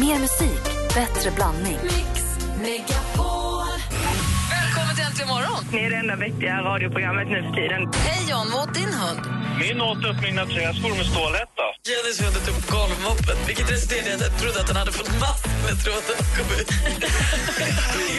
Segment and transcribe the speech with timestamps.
[0.00, 0.62] Mer musik,
[0.94, 1.78] bättre blandning.
[4.50, 5.64] Välkommen till Äntligen morgon!
[5.72, 7.92] Ni är det enda vettiga radioprogrammet nu för tiden.
[7.94, 9.20] Hej John, vad åt din hund?
[9.60, 11.55] Min åt upp mina träskor med stålhätta.
[11.88, 15.20] Jennys hund åt upp golvmoppen, vilket resulterade i att jag trodde att den hade fått
[15.20, 16.70] mask med tråden kom ut.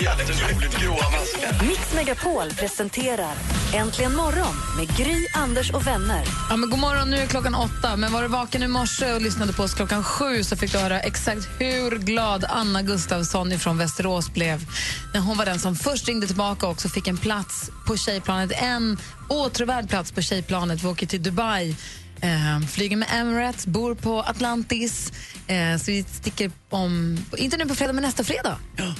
[0.03, 1.67] Jätteroligt gråa maskar.
[1.67, 3.35] Mix Megapol presenterar
[3.73, 6.23] Äntligen morgon med Gry, Anders och vänner.
[6.49, 7.95] Ja, men god morgon, nu är klockan åtta.
[7.95, 10.77] Men var du vaken i morse och lyssnade på oss klockan sju så fick du
[10.77, 14.65] höra exakt hur glad Anna Gustafsson från Västerås blev
[15.13, 18.51] när hon var den som först ringde tillbaka och också fick en plats på tjejplanet.
[18.61, 18.97] En
[19.29, 20.83] åtråvärd plats på tjejplanet.
[20.83, 21.75] Vi åker till Dubai,
[22.21, 25.11] eh, flyger med Emirates, bor på Atlantis.
[25.47, 28.57] Eh, så vi sticker om, inte nu på fredag, men nästa fredag.
[28.75, 28.93] Ja.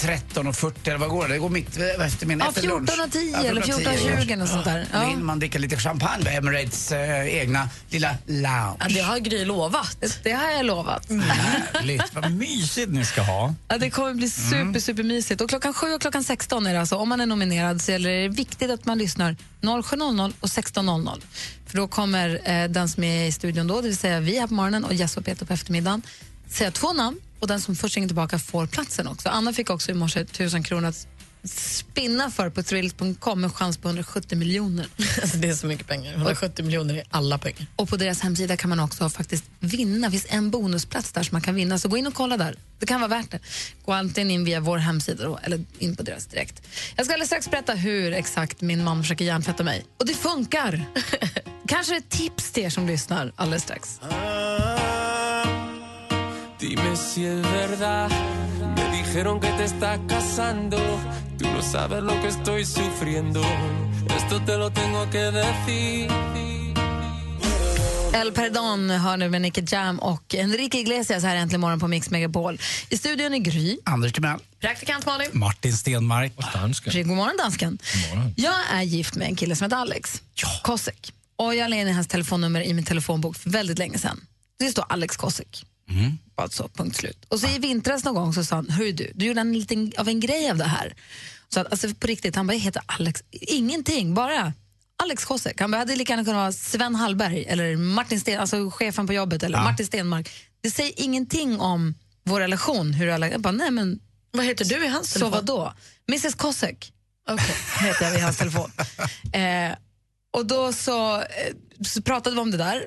[0.00, 1.34] 13.40 eller vad går det?
[1.34, 2.90] Det går mitt eh, eftermiddag Ja, efter lunch.
[2.90, 4.86] 14.10 eller 14.20 eller sånt där.
[4.92, 5.00] Ja.
[5.00, 8.76] hinner man dricka lite champagne på Emirates eh, egna lilla lounge.
[8.80, 9.96] Ja, det har Gry lovat.
[10.00, 11.10] Det, det har jag lovat.
[11.10, 13.54] Härligt, vad mysigt ni ska ha.
[13.68, 15.40] Ja, det kommer bli super, super mysigt.
[15.40, 17.98] Och klockan 7 och klockan 16 är det alltså, om man är nominerad så är
[17.98, 21.20] det viktigt att man lyssnar 07.00 och 16.00.
[21.66, 24.46] För då kommer eh, den som är i studion då, det vill säga vi här
[24.46, 26.02] på morgonen och Jess och Peter på eftermiddagen,
[26.48, 29.28] säga två namn och den som först ringer tillbaka får platsen också.
[29.28, 31.06] Anna fick också i morse 1000 kronor att
[31.44, 34.86] spinna för på thrills.com med chans på 170 miljoner.
[35.22, 36.12] Alltså det är så mycket pengar.
[36.12, 37.66] 170 miljoner är alla pengar.
[37.76, 40.06] Och på deras hemsida kan man också faktiskt vinna.
[40.06, 41.78] Det finns en bonusplats där som man kan vinna.
[41.78, 42.56] Så gå in och kolla där.
[42.78, 43.38] Det kan vara värt det.
[43.84, 46.62] Gå antingen in via vår hemsida då, eller in på deras direkt.
[46.96, 49.84] Jag ska alldeles strax berätta hur exakt min man försöker hjärntvätta mig.
[49.98, 50.84] Och det funkar!
[51.68, 54.00] Kanske ett tips till er som lyssnar alldeles strax.
[56.60, 58.10] Dime si es verdad.
[58.76, 60.76] Me dijeron que te estás casando.
[61.38, 63.40] Tú no sabes lo que estoy sufriendo.
[64.16, 66.10] Esto te lo tengo que decir.
[68.12, 72.10] El Perdon hör nu med Nicky Jam och Enrique Iglesias här äntligen morgon på Mix
[72.10, 72.58] Megapol.
[72.88, 74.38] I studion är Gry, Anders Timell.
[74.60, 75.28] praktikant Malin.
[75.32, 76.32] Martin Stenmark.
[76.94, 77.78] God morgon, dansken.
[78.36, 80.22] Jag är gift med en kille som heter Alex
[80.62, 81.12] Kosek.
[81.36, 84.20] Och jag la in hans telefonnummer i min telefonbok för väldigt länge sedan.
[84.58, 85.66] Det står Alex Kosek.
[86.36, 87.24] Bara så, punkt slut.
[87.28, 89.92] Och så i vintras någon gång så sa han, hör du, du gjorde en liten
[89.98, 90.94] av en grej av det här.
[91.48, 94.52] Så att, alltså på riktigt, han bara, jag heter Alex, ingenting, bara
[95.02, 95.60] Alex Kosek.
[95.60, 99.12] Han bara, hade lika gärna kunnat vara Sven Hallberg eller Martin Sten, alltså chefen på
[99.12, 100.30] jobbet eller Martin Stenmark.
[100.60, 102.92] Det säger ingenting om vår relation.
[102.92, 105.32] Hur alla, jag bara, nej men Vad heter du i hans så telefon?
[105.32, 105.74] vad då?
[106.08, 106.92] Mrs Kosek
[107.80, 108.70] heter jag i hans telefon.
[109.32, 109.76] Eh,
[110.30, 111.26] och då så, eh,
[111.86, 112.84] så pratade vi om det där.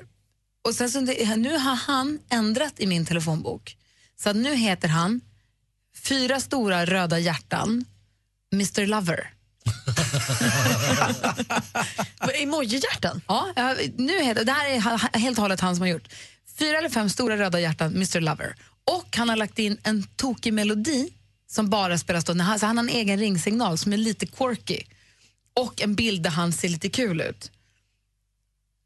[0.64, 1.00] Och sen så,
[1.36, 3.76] nu har han ändrat i min telefonbok.
[4.20, 5.20] Så nu heter han
[6.04, 7.84] Fyra stora röda hjärtan,
[8.52, 9.30] Mr Lover.
[12.42, 13.20] Emoji-hjärtan?
[13.28, 13.48] Ja,
[13.96, 16.08] nu heter, det här är helt och hållet han som har gjort.
[16.58, 18.54] Fyra eller fem stora röda hjärtan, Mr Lover.
[18.84, 21.08] Och han har lagt in en tokig melodi
[21.50, 22.32] som bara spelas då.
[22.32, 24.80] när han- Så han har en egen ringsignal som är lite quirky.
[25.54, 27.50] Och en bild där han ser lite kul ut.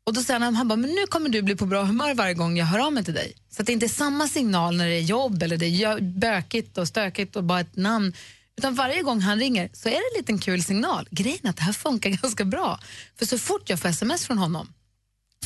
[0.09, 2.35] Och då säger han, han bara, men nu kommer du bli på bra humör varje
[2.35, 3.33] gång jag hör av mig till dig.
[3.51, 6.79] Så att det inte är samma signal när det är jobb eller det är bökigt
[6.79, 8.13] och stökigt och bara ett namn.
[8.57, 11.09] Utan varje gång han ringer så är det en liten kul signal.
[11.11, 12.81] Grejen är att det här funkar ganska bra.
[13.19, 14.73] För så fort jag får sms från honom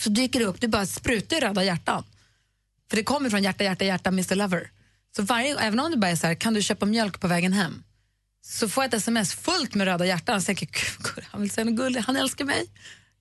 [0.01, 2.05] så dyker det upp, det bara sprutar röda hjärtan.
[2.91, 4.71] För det kommer från hjärta, hjärta, hjärta, Mr Lover.
[5.17, 7.53] Så varje, även om det bara är så här, kan du köpa mjölk på vägen
[7.53, 7.83] hem?
[8.45, 10.69] Så får jag ett sms fullt med röda hjärtan och tänker,
[10.99, 12.67] "Gud, han vill säga något gulligt, han älskar mig.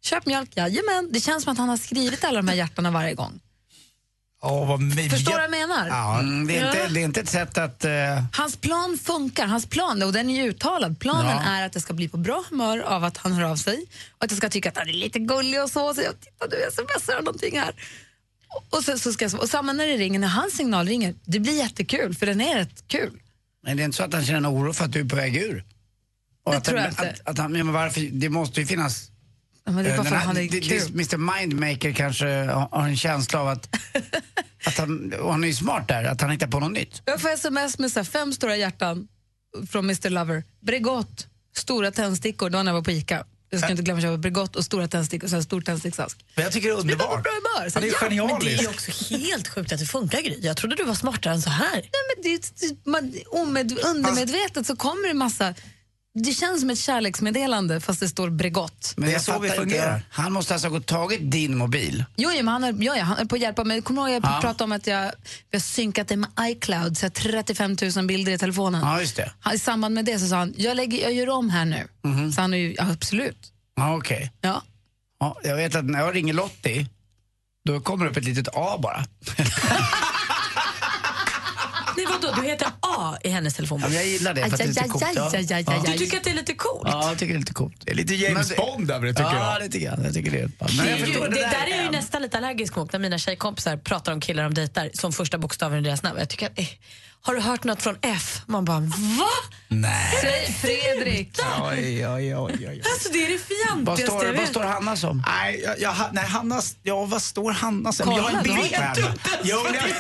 [0.02, 1.10] Köp mjölk, jajamän.
[1.12, 3.40] Det känns som att han har skrivit alla de här hjärtarna varje gång.
[4.44, 5.88] Åh, vad my- Förstår du vad jag menar?
[5.88, 7.86] Ja, mm, det, är inte, det är inte ett sätt att...
[7.86, 7.92] eh,
[8.34, 11.00] Hans plan funkar, hans plan, och den är ju uttalad.
[11.00, 11.52] Planen Ja.
[11.52, 13.86] är att jag ska bli på bra humör av att han hör av sig
[14.18, 15.94] och att jag ska tycka att han är lite gullig och så.
[15.94, 17.72] Så jag, titta du smsar någonting här.
[18.48, 21.16] Och, och, så, så ska jag, och samma när det ringer, när hans signal ringer,
[21.26, 23.20] det blir jättekul för den är rätt kul.
[23.64, 25.36] Men det är inte så att han känner oro för att du är på väg
[25.38, 25.64] ur?
[26.44, 27.10] Och Det att, tror jag att, inte.
[27.10, 29.11] Att, att han, men varför, det måste ju finnas...
[29.66, 30.92] Ja, Men det är bara eh, för den att han är det- kul.
[30.94, 32.28] Mr Mindmaker kanske
[32.72, 33.70] har en känsla av att...
[34.66, 37.02] att han, och han är ju smart där, att han hittar på något nytt.
[37.06, 39.08] Jag får sms med så här fem stora hjärtan
[39.70, 40.44] från Mr Lover.
[40.62, 43.26] Bregott, stora tändstickor, det var när jag var på Ica.
[43.54, 46.26] Jag ska inte glömma att köpa Bregott och stora tändstickor och så en stor tändsticksask.
[46.36, 47.24] Men jag tycker det är underbart.
[47.24, 48.64] det är ja, men Men det är genialiskt.
[48.64, 50.38] ju också helt sjukt att det funkar, Gry.
[50.42, 51.72] Jag trodde du var smartare än så här.
[51.74, 55.54] Nej, men det, det, man, omed, undermedvetet så kommer det massa...
[56.14, 58.94] Det känns som ett kärleksmeddelande fast det står Bregott.
[58.98, 59.76] Men Det är jag så vi fattar inte.
[59.76, 60.02] fungerar.
[60.10, 62.06] Han måste alltså ha gått tagit din mobil.
[62.16, 63.82] Jo, jo, men han är, ja, ja, han är på att hjälpa mig.
[63.82, 64.40] Kommer du ihåg jag Ja.
[64.42, 65.12] pratade om att jag,
[65.52, 68.82] vi har synkat det med iCloud, så jag har 35 000 bilder i telefonen.
[68.82, 69.32] Ja, just det.
[69.40, 71.88] Han, I samband med det så sa han, jag, lägger, jag gör om här nu.
[72.36, 73.52] Så han är ju, ja, absolut.
[73.76, 74.32] Ja, okej.
[74.42, 74.62] Ja.
[75.20, 76.88] Ja, jag vet att när jag ringer Lottie,
[77.66, 79.06] då kommer det upp ett litet A bara.
[82.36, 83.92] du heter A i hennes Ja, men telefonbok.
[83.92, 85.06] jag gillar det för att det är lite coolt.
[85.16, 85.32] Ja.
[85.34, 86.82] Aj, aj, aj, aj, Du tycker att det är lite coolt?
[86.86, 87.76] Ja, jag tycker det är lite coolt.
[87.86, 89.62] Det är lite James Men det- Bond över det tycker ja, jag.
[89.62, 90.06] det tycker jag.
[90.06, 92.38] Jag tycker det är Men Det, jag förstår det, där är jag ju nästan lite
[92.38, 96.04] allergisk mot när mina tjejkompisar pratar om killar de dejtar som första bokstaven i deras
[96.04, 96.20] namn.
[96.20, 96.66] Jag tycker att, eh,
[97.24, 98.42] har du hört något från F?
[98.46, 99.28] Man bara, va?
[99.68, 100.14] Nej.
[100.22, 101.40] Säg Fredrik.
[101.62, 102.82] Oj, oj, oj, oj.
[102.94, 104.50] Alltså det är det Vad fjantigaste står, jag vad vet.
[104.50, 105.24] står Hanna som?
[105.28, 108.06] Nej, jag, jag, nej, Hanna, ja, vad står Hanna sen?
[108.06, 109.14] Kolla, jag har en bild på henne.
[109.44, 109.94] Jo, nej.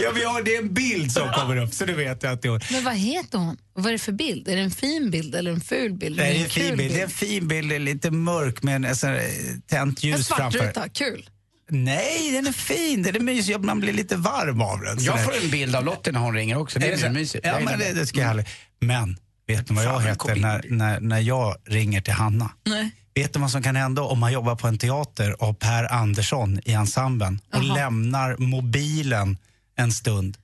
[0.00, 2.42] Ja, vi har, det är en bild som kommer upp, så du vet jag att
[2.42, 3.56] det är Men vad heter hon?
[3.74, 4.48] Och vad är det för bild?
[4.48, 6.16] Är det en fin bild eller en ful bild?
[6.16, 6.92] Nej, det är en fin kul bild.
[6.94, 9.22] Det är en fin bild, det lite mörk med en här,
[9.66, 10.58] tänt En ljus framför.
[10.58, 11.30] svartruta, kul.
[11.70, 13.02] Nej, den är fin.
[13.02, 13.60] Den är mysig.
[13.60, 15.04] Man blir lite varm av den.
[15.04, 16.78] Jag får en bild av Lottie när hon ringer också.
[16.78, 17.10] Det är, så?
[17.10, 17.46] mysigt.
[17.46, 18.44] Ja, men det, det ska jag.
[18.80, 19.16] Men,
[19.46, 22.50] vet ni vad jag heter när, när, när jag ringer till Hanna?
[22.64, 22.90] Nej.
[23.14, 26.60] Vet du vad som kan hända om man jobbar på en teater av Per Andersson
[26.64, 27.74] i ensemblen och Jaha.
[27.74, 29.38] lämnar mobilen
[29.76, 30.36] en stund?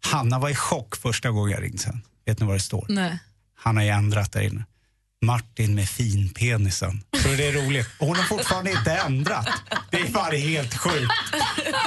[0.00, 2.02] Hanna var i chock första gången jag ringde sen.
[2.26, 2.86] Vet ni vad det står?
[2.88, 3.18] Nej.
[3.54, 4.64] Han har ju ändrat där inne.
[5.24, 7.04] Martin med finpenisen.
[7.22, 7.86] Så det är roligt.
[7.98, 9.48] Och hon har fortfarande inte ändrat.
[9.90, 11.12] Det är fan helt sjukt.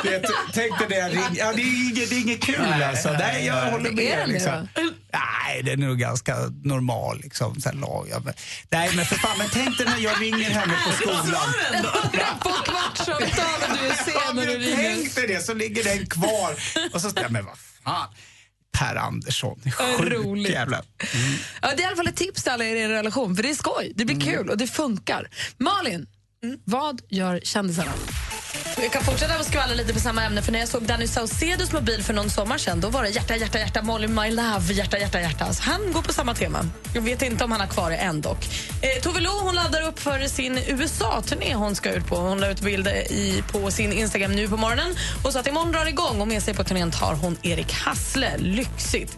[0.03, 0.95] Det, tänk dig det
[1.35, 3.11] ja, det, är inget, det är inget kul alltså.
[3.11, 4.17] Nej, jag håller Är med.
[4.17, 4.67] den det Liksom.
[5.13, 7.19] Nej, den är nog ganska normal.
[7.23, 7.61] Liksom.
[7.61, 8.33] Sen lag, ja, men,
[8.69, 11.53] nej, men för fan, men tänk dig när jag ringer henne på skolan.
[12.39, 14.95] På kvartssamtal och du är sen när du ringer.
[14.95, 16.51] tänk dig det, så ligger den kvar.
[16.93, 18.07] Och så, ja, men vad fan.
[18.71, 20.51] Per Andersson, sjukt roligt.
[20.51, 20.81] jävla...
[21.61, 23.49] Ja, det är i alla fall ett tips till alla i er relation, för det
[23.49, 24.27] är skoj, det blir Mm.
[24.27, 25.29] kul och det funkar.
[25.57, 26.07] Malin,
[26.63, 27.91] vad gör kändisarna?
[28.81, 31.71] Vi kan fortsätta att skvallra lite på samma ämne för när jag såg Danny Saucedos
[31.73, 34.97] mobil för någon sommar sedan då var det hjärta, hjärta, hjärta, Molly my love, hjärta,
[34.97, 35.53] hjärta, hjärta.
[35.53, 36.65] Så han går på samma tema.
[36.93, 38.45] Jag vet inte om han har kvar det än dock.
[38.81, 42.15] Eh, Tove Lo hon laddar upp för sin USA-turné hon ska ut på.
[42.15, 45.71] Hon la ut bilder i, på sin Instagram nu på morgonen och sa att imorgon
[45.71, 48.37] drar det igång och med sig på turnén tar hon Erik Hassle.
[48.37, 49.17] Lyxigt.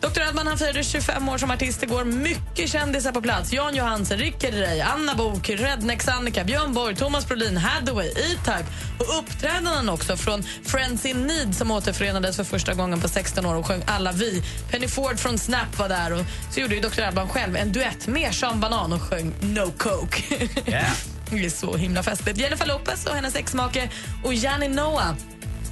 [0.00, 0.20] Dr.
[0.28, 2.04] Edman han firade 25 år som artist igår.
[2.04, 3.52] Mycket kändisar på plats.
[3.52, 8.64] Jan Johansen, Rickard Rey, Anna Bok, Rednex Annika, Björn Borg, Thomas Brolin, Hathaway, E-Type
[8.98, 13.54] och uppträdanden också från Friends in Need som återförenades för första gången på 16 år
[13.54, 14.42] och sjöng Alla vi.
[14.70, 17.02] Penny Ford från Snap var där och så gjorde Dr.
[17.02, 20.48] Alban själv en duett med Sean Banan och sjöng No Coke.
[21.30, 22.38] Det är så himla festligt.
[22.38, 23.90] Jennifer Lopez och hennes exmake
[24.24, 25.14] och Janni Noah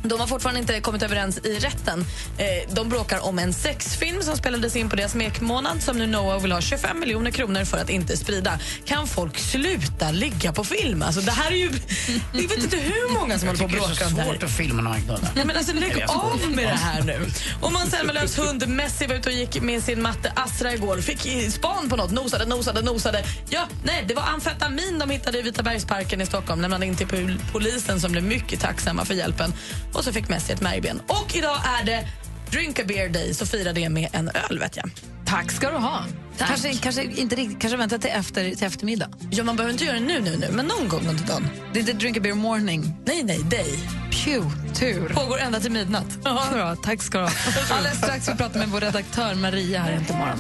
[0.03, 2.05] de har fortfarande inte kommit överens i rätten.
[2.39, 6.41] Eh, de bråkar om en sexfilm som spelades in på deras smekmånad som nu Noah
[6.43, 8.59] vill ha 25 miljoner kronor för att inte sprida.
[8.85, 11.03] Kan folk sluta ligga på film?
[11.03, 11.71] Alltså, det här är ju...
[12.33, 14.23] Jag vet inte hur många som håller på och Det är bråkar så om det
[14.23, 14.33] här.
[14.33, 15.21] svårt att filma knullar.
[15.35, 17.27] Nej, men alltså, lägg av med det här nu.
[17.61, 20.99] Och Måns Zelmerlöws hund Messi var ute och gick med sin matte Astra igår.
[21.01, 22.11] Fick span på något.
[22.11, 23.25] Nosade, nosade, nosade.
[23.51, 26.61] Ja, nej, det var amfetamin de hittade i Vitabergsparken i Stockholm.
[26.63, 29.53] Lämnade in till pol- polisen som blev mycket tacksamma för hjälpen.
[29.95, 31.01] Och så fick Messi ett märgben.
[31.07, 32.09] Och idag är det
[32.53, 34.91] Drink a beer day, så fira det med en öl vet jag.
[35.25, 36.05] Tack ska du ha.
[36.39, 39.09] Kanske, kanske inte riktigt, kanske vänta till, efter, till eftermiddag.
[39.31, 41.49] Ja, man behöver inte göra det nu, nu, nu, men någon gång under dagen.
[41.73, 42.95] Det är inte drink a beer morning.
[43.05, 43.79] Nej, nej, dig.
[44.11, 45.09] Pew, tur.
[45.09, 46.19] Pågår ända till midnatt.
[46.25, 46.77] Ja, bra.
[46.77, 47.33] Tack ska du ha.
[47.71, 50.39] Alldeles strax vi pratar med vår redaktör Maria här inte imorgon.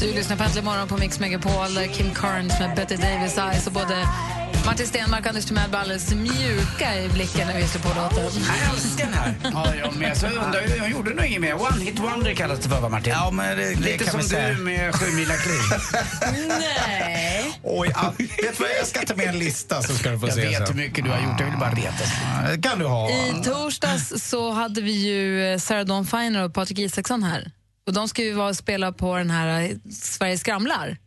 [0.00, 3.72] Du lyssnar på Äntligen morgon på Mix Megapol Kim Carnes med Betty Davis Eyes och
[3.72, 4.08] både
[4.66, 8.42] Martin Stenmark och Anders Timell var alldeles mjuka i blicken när vi slår på låten.
[8.46, 9.34] Jag älskar den här.
[9.42, 10.16] Ja, jag med.
[10.16, 11.54] Så jag undrar, jag gjorde nog inget mer.
[11.54, 13.12] One hit wonder kallas det för, va, Martin?
[13.12, 15.60] Ja, men det, det Lite som du med sju mila kliv.
[16.48, 17.60] Nej.
[17.62, 17.88] Oj,
[18.18, 20.68] vet vad, jag ska ta med en lista så ska du få Jag se vet
[20.70, 21.40] hur mycket du har gjort.
[21.40, 22.12] Jag vill bara retas.
[22.50, 23.10] Det kan du ha.
[23.10, 27.50] I torsdags så hade vi ju Sarah Dawn Finer och Patrik Isaksson här.
[27.86, 30.98] Och de ska ju vara och spela på den här eh, Sverige skramlar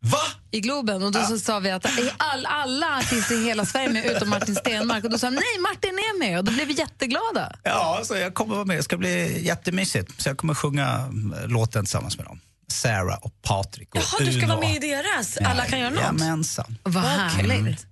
[0.00, 0.18] Va?
[0.50, 1.02] i Globen.
[1.02, 1.86] Och då så sa vi att
[2.16, 5.04] all, alla artister i hela Sverige med utom Martin Stenmark.
[5.04, 6.38] Och då sa de, nej, Martin är med.
[6.38, 7.56] Och då blev vi jätteglada.
[7.62, 8.76] Ja, så jag kommer vara med.
[8.78, 10.22] Det ska bli jättemysigt.
[10.22, 12.40] Så jag kommer sjunga mm, låten tillsammans med dem.
[12.68, 14.48] Sarah och Patrik och Jaha, du ska Uno.
[14.48, 16.00] vara med i deras Alla kan göra något?
[16.00, 16.78] Jajamensan.
[16.82, 17.86] Vad härligt.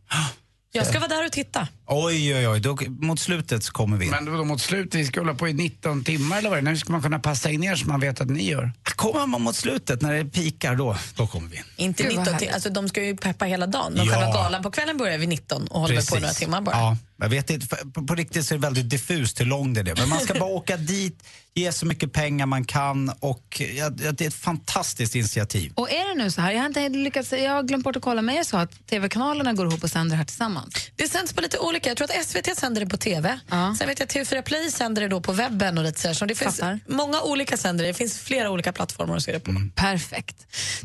[0.74, 1.68] Jag ska vara där och titta.
[1.86, 2.60] Oj, oj, oj.
[2.60, 4.06] Då, mot slutet så kommer vi.
[4.10, 6.62] Men då mot slutet, vi ska hålla på i 19 timmar eller vad det är.
[6.62, 8.72] När ska man kunna passa in er så man vet att ni gör?
[8.96, 11.62] Kommer man mot slutet, när det pikar, då, då kommer vi in.
[11.76, 12.46] Inte Gud, vad 19 härligt.
[12.48, 13.92] till, alltså de ska ju peppa hela dagen.
[13.96, 14.12] Men Ja.
[14.12, 16.76] själva galan på kvällen börjar vid 19 och håller väl på några timmar bara.
[16.76, 19.80] Ja, Jag vet inte, på, på riktigt så är det väldigt diffust hur lång det
[19.80, 19.96] är.
[19.96, 21.22] Men man ska bara åka dit,
[21.54, 25.72] ge så mycket pengar man kan och ja, det är ett fantastiskt initiativ.
[25.74, 28.02] Och är det nu så här, jag har, inte lyckats, jag har glömt bort att
[28.02, 30.74] kolla, men är det så att tv-kanalerna går ihop och sänder det här tillsammans?
[30.96, 31.90] Det sänds på lite olika.
[31.90, 33.38] Jag tror att SVT sänder det på TV.
[33.50, 33.76] Ja.
[33.78, 35.78] Sen vet jag att TV4 Play sänder det då på webben.
[35.78, 36.14] och lite så här.
[36.14, 36.80] Så det finns Fattar.
[36.86, 37.86] många olika sändare.
[37.88, 39.54] Det finns flera olika plattformar att se det på.
[39.74, 40.36] Perfekt.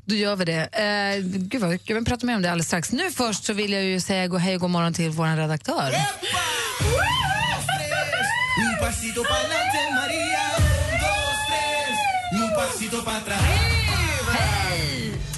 [0.06, 0.62] Då gör vi det.
[0.62, 2.91] Eh, gud vad, jag vill prata mer om det alldeles strax.
[2.91, 5.91] Nu först så vill jag ju säga god hej och god morgon till vår redaktör.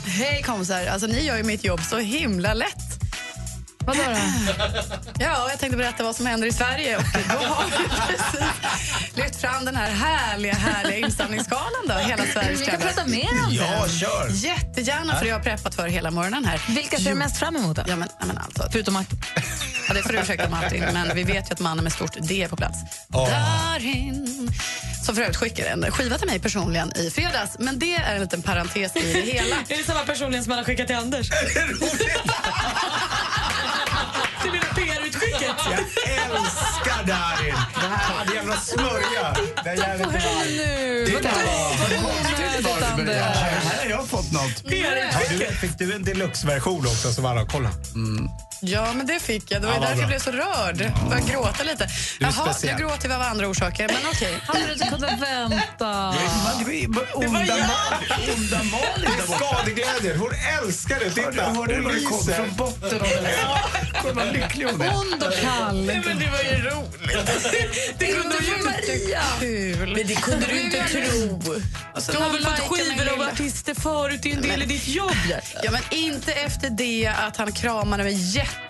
[0.06, 2.76] Hej kompisar, alltså ni gör ju mitt jobb så himla lätt.
[3.80, 4.16] Vadå då?
[5.20, 8.44] Ja, jag tänkte berätta vad som händer i Sverige och då har vi precis
[9.16, 13.54] lyft fram den här härliga, härliga insamlingsgalan då, hela Sveriges Vi kan prata mer om
[13.54, 13.90] Ja, det.
[13.90, 14.30] kör!
[14.32, 16.62] Jättegärna, för det har jag preppat för hela morgonen här.
[16.70, 17.84] Vilka ser du mest fram emot då?
[17.88, 19.20] Ja, men, ja, men alltså, Förutom Martin.
[19.90, 22.44] Ja, det får du ursäkta Martin, men vi vet ju att mannen med stort D
[22.44, 22.80] är på plats.
[23.08, 24.50] Darin.
[25.06, 28.22] Som för övrigt skickade en skiva till mig personligen i fredags, men det är en
[28.22, 29.56] liten parentes i det hela.
[29.70, 31.30] Är det samma personligen som han har skickat till Anders?
[34.44, 35.56] Du menar PR-utskicket?
[35.66, 37.56] Jag älskar Darin!
[37.82, 39.36] Det här är jävla smörja.
[39.64, 40.08] Det är jävligt.
[40.08, 41.06] Nu!
[41.06, 41.34] Det är
[43.20, 44.64] här har jag fått något.
[44.66, 47.70] Du, fick du en deluxe-version också som alla kolla?
[48.62, 49.62] Ja, men det fick jag.
[49.62, 50.08] Det var Ja, därför jag bra.
[50.08, 50.82] blev så rörd.
[50.82, 51.88] Jag började gråta lite.
[52.20, 54.38] Jaha, jag gråter av andra orsaker, men okej.
[54.48, 56.10] Hade du inte kunnat vänta?
[56.10, 59.46] Onda onda Malin där borta.
[59.46, 60.32] Skadeglädjen, hon
[60.64, 61.10] älskar det.
[61.10, 62.34] Titta, Hörde du hon det kom lyser.
[62.34, 64.96] från botten av vad lycklig hon är.
[64.96, 65.76] Ond och kall.
[65.86, 67.96] Men det var ju roligt.
[68.00, 69.22] Det kunde du ju Maria.
[69.40, 69.96] Kul.
[69.96, 71.36] Men det kunde du inte tro.
[71.96, 74.88] Och Du har väl fått skivor av artister förut, det är en del i ditt
[74.88, 75.12] jobb.
[75.64, 78.14] Ja, men inte efter det att han kramade mig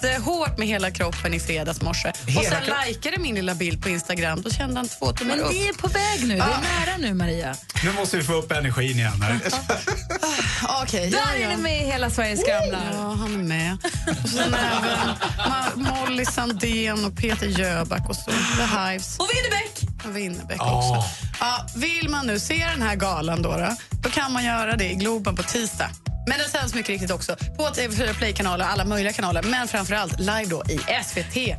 [0.04, 2.10] jättehårt med hela kroppen i fredags morse.
[2.10, 2.88] Och Hela sen kroppen?
[2.88, 4.42] likade min lilla bild på Instagram.
[4.42, 5.52] Då kände han två tummar Men upp.
[5.52, 6.36] det är på väg nu.
[6.36, 7.56] Det är nära nu, Maria.
[7.84, 9.40] Nu måste vi få upp energin igen här.
[10.84, 11.50] Okej, ja, Där är ja.
[11.50, 12.90] ni med i Hela Sverige skramlar.
[12.94, 13.78] Ja, han är med.
[14.24, 19.18] Och sen även Molly Sandén och Peter Jöback och så The Hives.
[19.20, 20.06] Och Winnerbäck!
[20.06, 20.78] Och Winnerbäck Ja.
[21.00, 21.10] också.
[21.40, 24.92] Ja, vill man nu se den här galan då, då, då kan man göra det
[24.92, 25.90] i Globen på tisdag.
[26.30, 30.20] Men den sänds mycket riktigt också på TV4 Play-kanaler, alla möjliga kanaler, men framför allt
[30.20, 31.56] live då i SVT 1.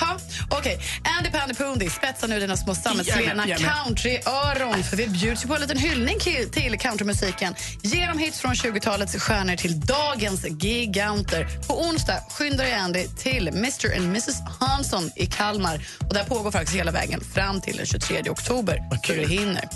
[0.00, 0.18] Ha,
[0.50, 0.78] okej.
[1.18, 5.60] Andy Pandy Pundy spetsar nu dina små sammetslena countryöron för vi bjuds ju på en
[5.60, 6.18] liten hyllning
[6.52, 11.48] till countrymusiken genom hits från 20-talets stjärnor till dagens giganter.
[11.68, 15.86] På onsdag skyndar jag Andy till Mr and Mrs Hansson i Kalmar.
[16.08, 18.78] Och där pågår faktiskt hela vägen fram till den 23 oktober.
[19.08, 19.68] Hur du hinner.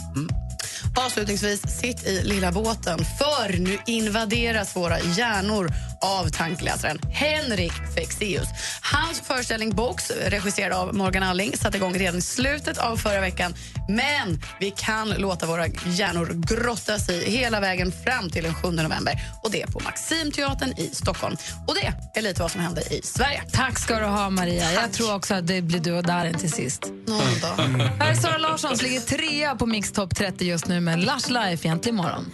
[1.07, 8.49] Avslutningsvis, sitt i lilla båten för nu invaderas våra hjärnor av tankeläsaren Henrik Fexeus.
[8.83, 13.55] Hans föreställning Box, regisserad av Morgan Alling, satte igång redan i slutet av förra veckan.
[13.89, 19.21] Men vi kan låta våra hjärnor grottas i hela vägen fram till den 7 november.
[19.43, 21.37] Och Det är på Maximteatern i Stockholm.
[21.67, 23.43] Och Det är lite vad som händer i Sverige.
[23.53, 24.73] Tack ska du ha, Maria.
[24.73, 26.87] Jag tror också att det blir du och Darin till sist.
[27.07, 27.57] Någon dag.
[27.99, 31.31] Här är Sara Larsson som ligger trea på Mix Top 30 just nu med Lush
[31.31, 32.25] Life egentligen imorgon.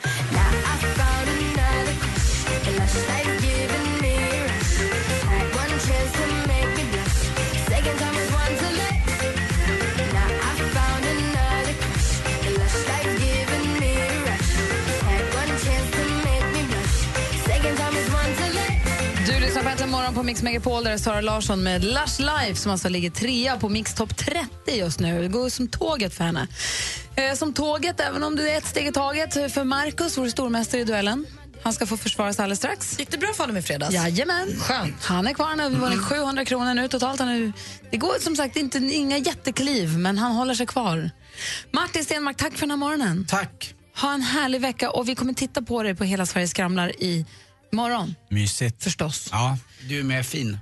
[19.26, 22.54] Du lyssnar på Äntligen morgon på Mix Megapol där är Sara Larsson med Lush Life
[22.54, 25.23] som alltså ligger trea på Mix Top 30 just nu.
[25.23, 26.49] Det går som tåget för henne.
[27.16, 29.33] Eh, som tåget, även om det är ett steg i taget.
[29.52, 31.26] För Markus, vår stormästare i duellen.
[31.62, 32.99] Han ska få försvara sig alldeles strax.
[32.99, 33.94] Gick det bra för honom i fredags?
[33.94, 34.56] Jajamän.
[34.61, 35.04] Skönt.
[35.04, 35.47] Han är kvar.
[35.47, 37.21] Han har vunnit 700 kronor nu totalt.
[37.21, 37.52] Han är,
[37.90, 41.11] det går som sagt inte inga jättekliv, men han håller sig kvar.
[41.71, 43.26] Martin Stenmark, tack för den här morgonen.
[43.28, 43.75] Tack.
[43.97, 47.26] Ha en härlig vecka och vi kommer titta på dig på Hela Sverige skramlar i
[47.73, 48.14] morgon.
[48.30, 48.85] Mysigt.
[48.85, 49.28] Förstås.
[49.30, 50.59] Ja, Du är med fin.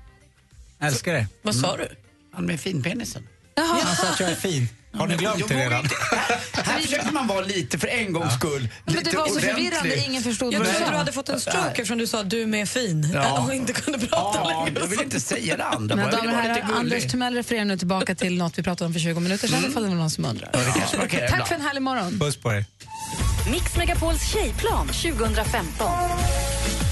[0.80, 1.26] älskar det.
[1.42, 1.88] Vad sa du?
[2.34, 3.28] Han med finpenisen.
[3.54, 3.80] Jaha.
[3.84, 4.68] Alltså att jag är fin.
[4.94, 5.84] Har ni glömt det redan?
[6.52, 8.68] Här försökte man vara lite för en gångs skull.
[8.84, 10.98] Men lite det var så förvirrande, ingen förstod Jag vad du trodde du sa.
[10.98, 13.44] hade fått en stroke eftersom du sa att du är med fin Ja.
[13.48, 14.80] och inte kunde prata Ja, längre.
[14.80, 15.96] jag vill inte säga det andra.
[15.96, 16.16] Mina bara.
[16.16, 17.10] Jag damer och vara herrar, lite Anders gullig.
[17.10, 19.88] Timell refererar nu tillbaka till något vi pratade om för 20 minuter sedan, ifall det
[19.88, 20.50] var någon som undrar.
[20.52, 21.48] Ja, det kanske man kan göra Tack ibland.
[21.48, 22.18] för en härlig morgon.
[22.20, 22.64] Puss på er.
[23.50, 25.90] Mix Megapols tjejplan 2015.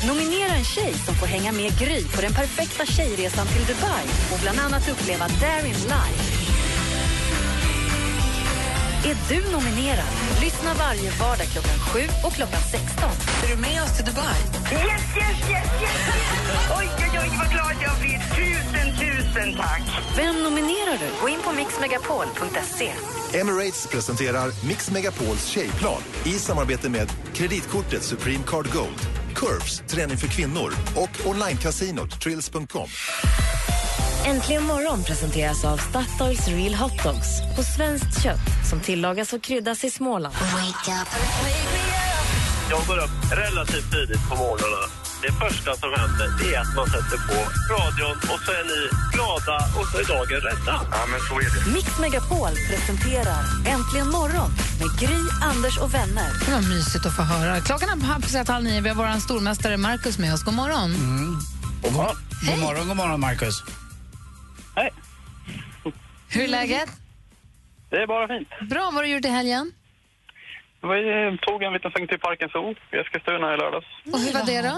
[0.06, 4.38] Nominera en tjej som får hänga med Gry på den perfekta tjejresan till Dubai och
[4.42, 6.39] bland annat uppleva Darin live.
[9.04, 10.10] Är du nominerad.
[10.40, 13.10] Lyssna varje vardag klockan 7 och klockan 16.
[13.44, 14.40] Är du med oss till Dubai?
[14.72, 14.82] Yes,
[15.16, 15.92] yes, yes, yes!
[16.78, 18.18] Oj, oj, oj, vad glad jag blir.
[18.36, 19.82] Tusen, tusen tack.
[20.16, 21.06] Vem nominerar du?
[21.22, 22.92] Gå in på mixmegapol.se.
[23.38, 29.00] Emirates presenterar Mix Megapols tjejplan i samarbete med kreditkortet Supreme Card Gold,
[29.34, 32.88] Curves, träning för kvinnor och onlinecasinot Trills.com.
[34.26, 39.84] Äntligen morgon presenteras av Statoils Real Hot Dogs på svenskt kött som tillagas och kryddas
[39.84, 40.34] i Småland.
[42.70, 44.82] Jag går upp relativt tidigt på morgnarna.
[45.22, 47.38] Det första som händer det är att man sätter på
[47.74, 48.80] radion och så är ni
[49.14, 50.80] glada och så är dagen rädda.
[50.90, 51.72] Ja, men så är det.
[51.72, 54.50] Mix Megapol presenterar Äntligen morgon
[54.80, 56.30] med Gry, Anders och vänner.
[56.46, 57.60] Det var mysigt att få höra.
[57.60, 58.80] Klockan är passerat halv nio.
[58.80, 60.42] Vi har vår stormästare Markus med oss.
[60.42, 60.90] God morgon.
[61.82, 62.16] God morgon.
[62.46, 63.62] God morgon, god morgon Marcus.
[66.34, 66.88] Hur är läget?
[67.90, 68.48] Det är bara fint.
[68.70, 68.80] Bra.
[68.84, 69.72] Vad har du gjort i helgen?
[70.82, 73.86] Vi tog en liten sväng till Parken Zoo i Eskilstuna i lördags.
[74.12, 74.74] Och hur var det då?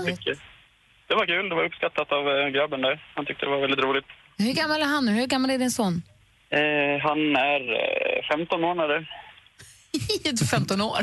[1.09, 1.49] Det var kul.
[1.49, 3.07] Det var uppskattat av eh, grabben där.
[3.15, 4.05] Han tyckte det var väldigt roligt.
[4.39, 5.13] Hur gammal är han nu?
[5.13, 6.03] Hur gammal är din son?
[6.51, 8.99] Eh, han är eh, 15 månader.
[10.51, 10.99] 15 år.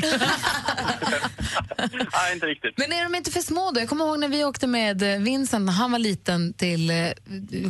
[2.12, 2.78] Nej, inte riktigt.
[2.78, 3.80] Men är de inte för små då?
[3.80, 6.96] Jag kommer ihåg när vi åkte med eh, Vincent när han var liten till eh,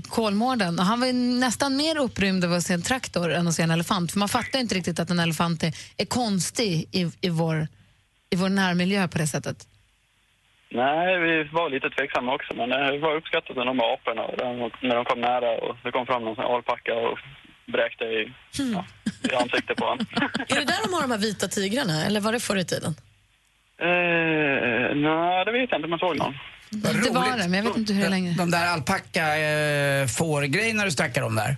[0.08, 0.78] Kolmården.
[0.78, 3.62] Och Han var ju nästan mer upprymd av att se en traktor än att se
[3.62, 4.12] en elefant.
[4.12, 7.68] För man fattar inte riktigt att en elefant är, är konstig i, i, vår,
[8.30, 9.66] i vår närmiljö på det sättet.
[10.72, 14.22] Nej, vi var lite tveksamma också, men det var uppskattat när de var aporna.
[14.82, 17.18] När de kom nära och det kom fram någon alpacka och
[17.72, 18.32] bräkte i,
[18.74, 18.84] ja,
[19.22, 20.06] i ansiktet på honom.
[20.48, 22.94] Är det där de har de här vita tigrarna, eller var det förr i tiden?
[23.80, 26.34] Eh, nej, det vet jag inte jag såg någon.
[26.70, 28.34] Det var det, men jag vet inte hur länge.
[28.38, 31.56] De där alpacka eh, fårgrejerna du snackar om där.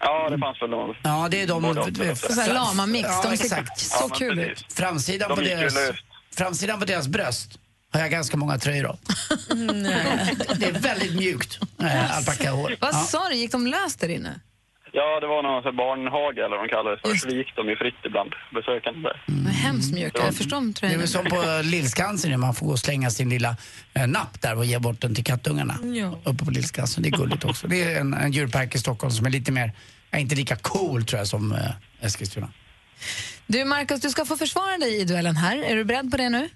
[0.00, 0.96] Ja, det fanns väl någon.
[1.02, 1.62] Ja, det är de...
[1.62, 2.18] Både och.
[2.18, 3.78] Så här lama-mix, Ja, de ser exakt.
[3.80, 4.64] så Ja, men kul precis.
[4.66, 4.72] ut.
[4.72, 6.04] Framsidan De på, gick ju deras, löst.
[6.36, 7.58] framsidan på deras bröst
[7.92, 8.98] har jag ganska många tröjor av.
[10.58, 12.76] det är väldigt mjukt, äh, alpackahår.
[12.80, 12.98] Vad Ja.
[12.98, 13.34] sa du?
[13.34, 14.40] Gick de löst där inne?
[14.92, 17.14] Ja, det var någon sån barnhage eller vad de kallade det för.
[17.16, 19.22] Så gick de ju fritt ibland, besökande där.
[19.48, 20.22] Är hemskt mjuka.
[20.24, 23.10] Jag förstår om Det är väl som på Lillskansen när man får gå och slänga
[23.10, 23.56] sin lilla
[23.94, 25.74] eh, napp där och ge bort den till kattungarna.
[26.24, 27.02] Uppe på Lillskansen.
[27.02, 27.66] Det är gulligt också.
[27.66, 29.72] Det är en, en djurpark i Stockholm som är lite mer,
[30.10, 32.48] ja, inte lika cool tror jag som eh, Eskilstuna.
[33.46, 35.62] Du, Markus, du ska få försvara dig i duellen här.
[35.62, 36.48] Är du beredd på det nu?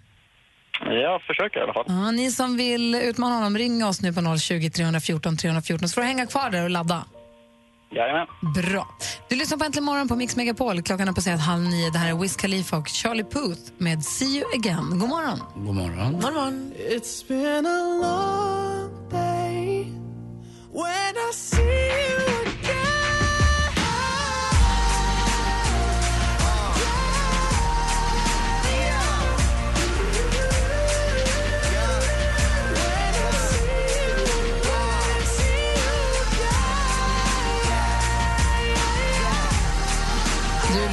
[0.80, 1.84] Jag försöker i alla fall.
[1.88, 6.00] Ja, ni som vill utmana honom, ring oss nu på 020 314 314 så får
[6.00, 7.04] du hänga kvar där och ladda.
[7.94, 8.26] Jajamän.
[8.54, 8.88] Bra.
[9.28, 10.82] Du lyssnar på Äntligen morgon på Mix Megapol.
[10.82, 11.90] Klockan har passerat halv nio.
[11.90, 14.98] Det här är Wiz Khalifa och Charlie Puth med See you again.
[14.98, 15.40] God morgon.
[15.54, 16.12] God morgon.
[16.12, 16.72] Morgon.
[16.90, 18.73] It's been a long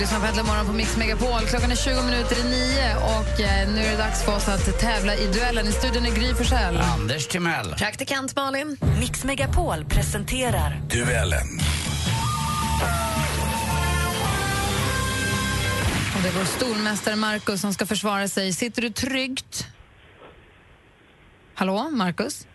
[0.02, 1.42] lyssnar på Äntligen morgon på Mix Megapol.
[1.48, 4.80] Klockan är 20 minuter i nio och eh, nu är det dags för oss att
[4.80, 5.68] tävla i duellen.
[5.68, 6.78] I studion är Gry Forssell.
[6.78, 7.76] Anders Timell.
[7.78, 8.78] Praktikant Malin.
[9.00, 11.48] Mix Megapol presenterar Duellen.
[16.16, 18.54] Och det är vår stormästare Markus som ska försvara sig.
[18.54, 19.68] Sitter du tryggt?
[21.56, 22.48] Hallå, Markus?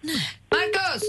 [0.00, 0.40] Nej.
[0.50, 1.02] Markus!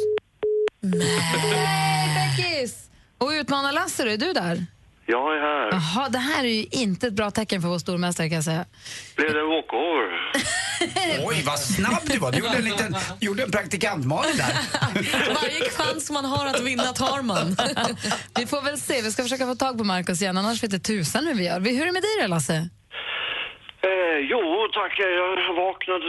[0.82, 2.88] Nej, Beckis!
[3.18, 4.66] Och utmanar Lasse, är du där?
[5.10, 5.70] Jag är här.
[5.72, 8.66] Jaha, det här är ju inte ett bra tecken för vår stormästare kan jag säga.
[9.16, 10.08] Blev det walkover?
[11.28, 12.32] Oj, vad snabb du var.
[12.32, 14.54] Du gjorde en, liten, gjorde en praktikantmalin där.
[15.42, 17.48] Varje chans man har att vinna tar man.
[18.40, 20.84] Vi får väl se, vi ska försöka få tag på Markus igen, annars vet jag
[20.84, 21.60] tusan hur vi gör.
[21.60, 22.58] Hur är det med dig då, Lasse?
[23.90, 24.42] Eh, jo,
[24.74, 24.94] tack.
[25.00, 26.08] Jag vaknade,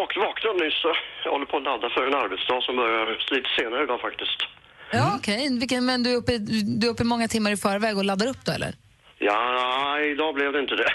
[0.00, 0.80] vak, vaknade nyss.
[1.24, 4.40] Jag håller på att ladda för en arbetsdag som börjar lite senare idag faktiskt.
[4.96, 5.58] Ja, okej.
[5.58, 6.38] Vilken- Men du är, uppe,
[6.78, 8.74] du är uppe många timmar i förväg och laddar upp då, eller?
[9.18, 10.92] Ja, idag blev det inte det.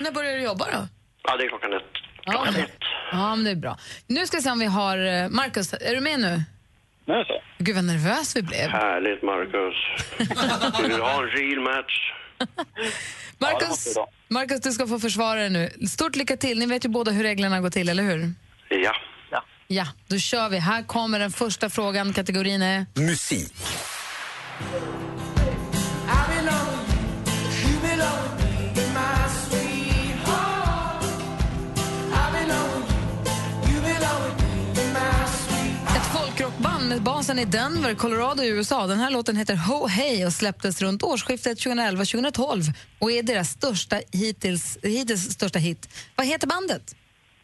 [0.00, 0.88] När börjar du jobba då?
[1.22, 1.82] Ja, det är klockan ett.
[2.24, 2.64] Ja, men,
[3.12, 3.76] ja, men det är bra.
[4.06, 4.98] Nu ska vi se om vi har...
[4.98, 6.42] eh, Markus, är du med nu?
[7.06, 7.42] Det så.
[7.58, 8.68] Gud, vad nervös vi blev.
[8.70, 9.74] Härligt, Marcus.
[10.82, 12.12] Vill du ha en real match?
[13.38, 13.96] Marcus,
[14.28, 15.86] Marcus, du ska få försvara dig nu.
[15.88, 16.58] Stort lycka till.
[16.58, 18.30] Ni vet ju båda hur reglerna går till, eller hur?
[18.68, 18.92] Ja.
[19.72, 19.86] Ja.
[20.06, 20.58] Då kör vi.
[20.58, 22.12] Här kommer den första frågan.
[22.12, 22.86] Kategorin är...
[22.94, 23.52] Musik.
[35.96, 38.86] Ett folkrockband basen i Denver, Colorado i USA.
[38.86, 42.62] Den här låten heter Ho Hey och släpptes runt årsskiftet 2011-2012
[42.98, 45.88] och är deras största hittills, hittills största hit.
[46.16, 46.96] Vad heter bandet?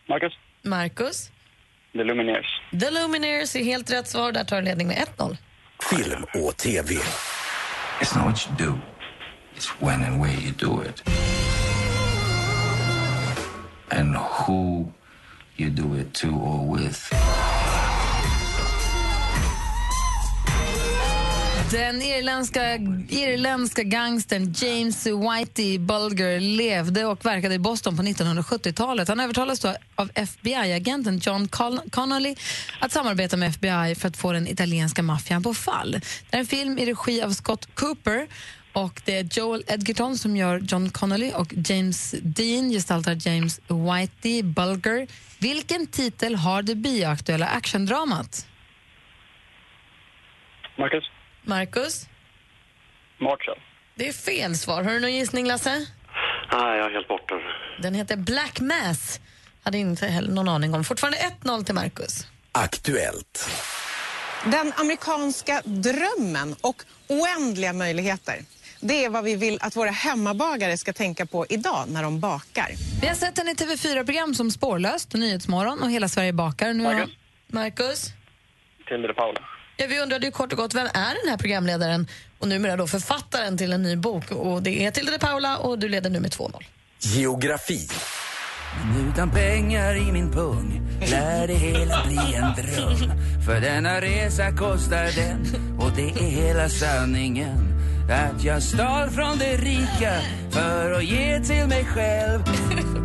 [0.08, 0.32] Marcus?
[0.62, 1.30] Marcus?
[1.92, 2.46] The Lumineers.
[2.80, 4.32] The Lumineers är helt rätt svar.
[4.32, 5.36] Där tar du ledning med 1-0.
[5.90, 6.94] Film och TV.
[8.00, 8.78] It's not what you do,
[9.56, 11.02] it's when and where you do it.
[13.90, 14.92] And who
[15.56, 17.10] you do it to or with.
[21.72, 22.74] Den irländska,
[23.08, 29.08] irländska gangstern James Whitey Bulger levde och verkade i Boston på 1970-talet.
[29.08, 32.36] Han övertalades då av FBI-agenten John Con- Connolly
[32.80, 35.92] att samarbeta med FBI för att få den italienska maffian på fall.
[36.30, 38.26] Det är en film i regi av Scott Cooper
[38.72, 44.42] och det är Joel Edgerton som gör John Connolly och James Dean gestaltar James Whitey
[44.42, 45.06] Bulger.
[45.38, 48.46] Vilken titel har det bioaktuella actiondramat?
[50.78, 51.17] Marcus?
[51.48, 52.06] Marcus?
[53.20, 53.58] Marshall.
[53.94, 54.82] Det är fel svar.
[54.82, 55.70] Har du någon gissning, Lasse?
[56.52, 57.34] Nej, jag är helt borta.
[57.82, 59.20] Den heter Black Mass.
[59.62, 60.84] Hade inte heller någon aning om.
[60.84, 62.26] Fortfarande 1-0 till Marcus.
[62.52, 63.50] Aktuellt.
[64.44, 68.36] Den amerikanska drömmen och oändliga möjligheter.
[68.80, 72.70] Det är vad vi vill att våra hemmabagare ska tänka på idag när de bakar.
[73.00, 76.72] Vi har sett den i TV4-program som Spårlöst och Nyhetsmorgon och Hela Sverige bakar.
[76.72, 76.94] Nu har...
[76.94, 77.14] Marcus?
[77.46, 78.06] Marcus?
[78.88, 79.40] Tilde de Paula.
[79.80, 82.06] Ja, vi undrade ju kort och gott, vem är den här programledaren
[82.38, 84.30] och numera då författaren till en ny bok?
[84.30, 86.64] Och det är Tilde de Paula och du leder nu med 2-0.
[87.00, 87.88] Geografi.
[88.84, 93.12] Men utan pengar i min pung lär det hela bli en dröm
[93.46, 95.46] För denna resa kostar den
[95.80, 100.12] och det är hela sanningen Att jag stal från det rika
[100.50, 102.42] för att ge till mig själv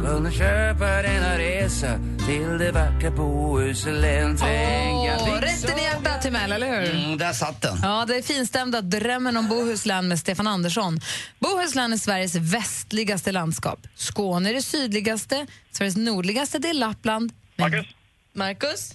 [0.04, 6.68] kunde köpa denna resa till det vackra Bohuslän Åh, rätten i hjärtat till Mel, eller
[6.68, 6.96] hur?
[6.96, 7.78] Mm, där satt den.
[7.84, 11.00] Ja, det är finstämda Drömmen om Bohuslän med Stefan Andersson.
[11.40, 13.80] Bohuslän är Sveriges västligaste landskap.
[13.96, 17.32] Skåne är det sydligaste, Sveriges nordligaste det är Lappland.
[17.56, 17.86] Marcus?
[18.34, 18.94] Marcus?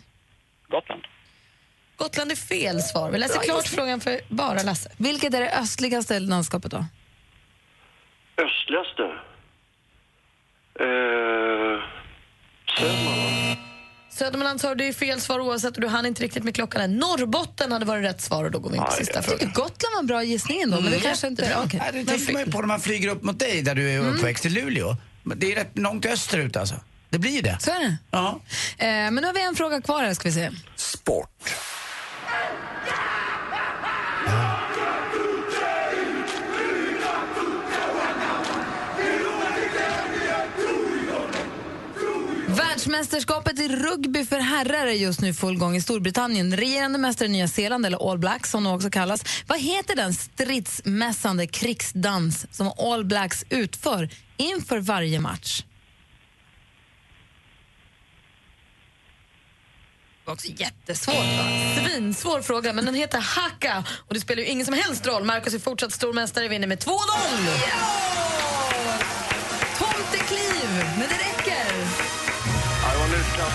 [0.68, 1.02] Gotland.
[1.96, 3.10] Gotland är fel svar.
[3.10, 4.92] Vi läser klart frågan för bara Lasse.
[4.96, 6.84] Vilket är det östligaste landskapet då?
[8.36, 9.27] Östligaste?
[10.80, 11.80] Eh,
[12.78, 13.56] Södermanland.
[14.10, 16.96] Södermanland sa du är fel svar oavsett och du hann inte riktigt med klockan än.
[16.96, 19.52] Norrbotten hade varit rätt svar och då går vi in på Aj, sista frågan.
[19.54, 21.56] Gotland var en bra gissning ändå, men det kanske inte...
[21.64, 21.80] Okej.
[21.92, 23.98] Nej, det tänker man ju på när man flyger upp mot dig där du är
[23.98, 24.96] uppväxt i Luleå.
[25.36, 26.74] Det är rätt långt österut alltså.
[27.10, 27.56] Det blir ju det.
[27.60, 27.96] Så är det.
[28.10, 28.40] Ja.
[28.78, 30.50] Eh, men nu har vi en fråga kvar här, ska vi se.
[30.76, 31.54] Sport.
[42.78, 46.56] Världsmästerskapet i rugby för herrar är just nu i full gång i Storbritannien.
[46.56, 49.24] Regerande mästare i Nya Zeeland, eller All Blacks som de också kallas.
[49.46, 55.62] Vad heter den stridsmässande krigsdans som All Blacks utför inför varje match?
[60.24, 61.14] Det var också jättesvårt.
[61.14, 61.84] Va?
[61.84, 65.24] Svinsvår fråga, men den heter Haka och det spelar ju ingen som helst roll.
[65.24, 66.90] Marcus är fortsatt stormästare, vinner med 2-0!
[67.46, 68.57] Yeah!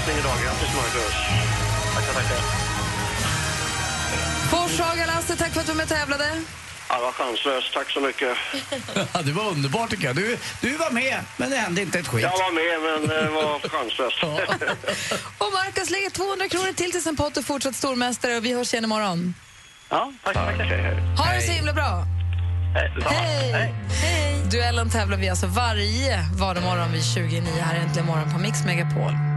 [0.04, 0.38] Utklassning idag.
[0.44, 1.16] Grattis, Marcus.
[1.96, 2.38] Tackar, tackar.
[4.50, 6.26] Forshaga, Lasse, tack för att du var med och tävlade.
[6.90, 7.74] Ja, det var chanslöst.
[7.74, 8.38] Tack så mycket.
[9.14, 10.16] Ja, det var underbart tycker jag.
[10.16, 12.22] Du, du var med, men det hände inte ett skit.
[12.22, 14.24] Jag var med, men det var chanslöst.
[15.38, 18.74] Och Marcus lägger 200 kronor till till sin pott och fortsatt stormästare och vi hörs
[18.74, 19.34] igen imorgon.
[19.90, 21.18] Ja, tack, tackar.
[21.18, 22.04] Ha det så himla bra!
[23.10, 23.74] Hej!
[24.02, 24.44] Hej!
[24.52, 29.33] Duellen tävlar vi alltså varje vardagsmorgon vid 29 här äntligen morgon på Mix Megapol.